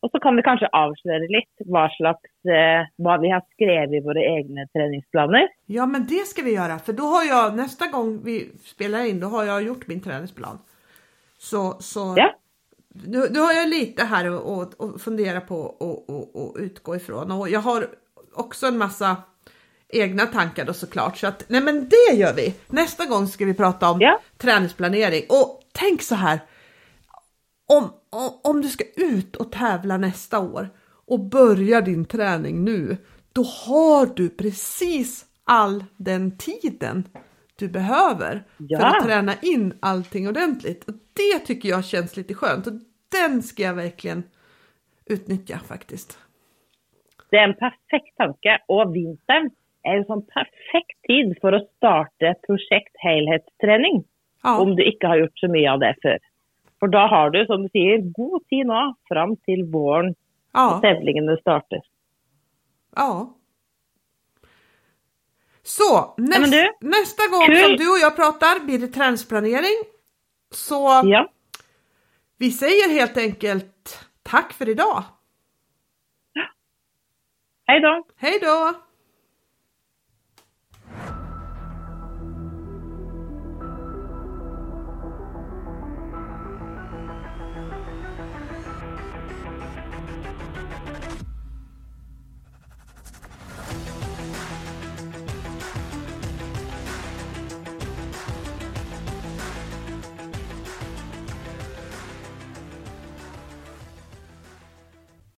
[0.00, 4.04] Og så kan vi kanskje avsløre litt hva slags, eh, hva vi har skrevet i
[4.04, 5.48] våre egne treningsplaner.
[5.66, 9.20] Ja, men det ska vi göra, för då har jag nästa gång vi spelar in,
[9.20, 10.58] då har jag gjort min träningsplan.
[11.38, 12.34] Så, så ja.
[12.88, 14.26] nu, nu har jag lite här
[14.62, 17.32] att fundera på och, och, och, utgå ifrån.
[17.32, 17.86] Och jag har
[18.34, 19.16] också en massa
[19.88, 21.16] egna tankar då såklart.
[21.16, 22.54] Så att, nej men det gör vi!
[22.66, 24.20] Nästa gång ska vi prata om ja.
[24.38, 25.24] träningsplanering.
[25.28, 26.38] Och tänk så här,
[27.78, 27.92] om,
[28.44, 30.68] om du ska ut och tävla nästa år
[31.06, 32.96] och börja din träning nu,
[33.32, 37.08] då har du precis all den tiden
[37.56, 38.78] du behöver ja.
[38.78, 40.88] för att träna in allting ordentligt.
[40.88, 42.72] Och det tycker jag känns lite skönt och
[43.12, 44.22] den ska jag verkligen
[45.06, 46.18] utnyttja faktiskt.
[47.30, 49.50] Det är en perfekt tanke och vintern
[49.82, 54.04] är en sån perfekt tid för att starta projekt helhetsträning.
[54.42, 54.60] Ja.
[54.60, 56.18] Om du inte har gjort så mycket av det förr.
[56.80, 60.64] For da har du, som du sier, god tid nå fram til våren ja.
[60.64, 61.84] og tävlingene starter.
[62.96, 63.10] Ja.
[65.62, 67.60] Så näst, du, nästa gång kul.
[67.62, 69.84] som du och jag pratar blir det träningsplanering.
[70.50, 71.30] Så ja.
[72.38, 75.04] vi säger helt enkelt tack för idag.
[77.66, 78.04] Hej då!
[78.16, 78.74] Hej då!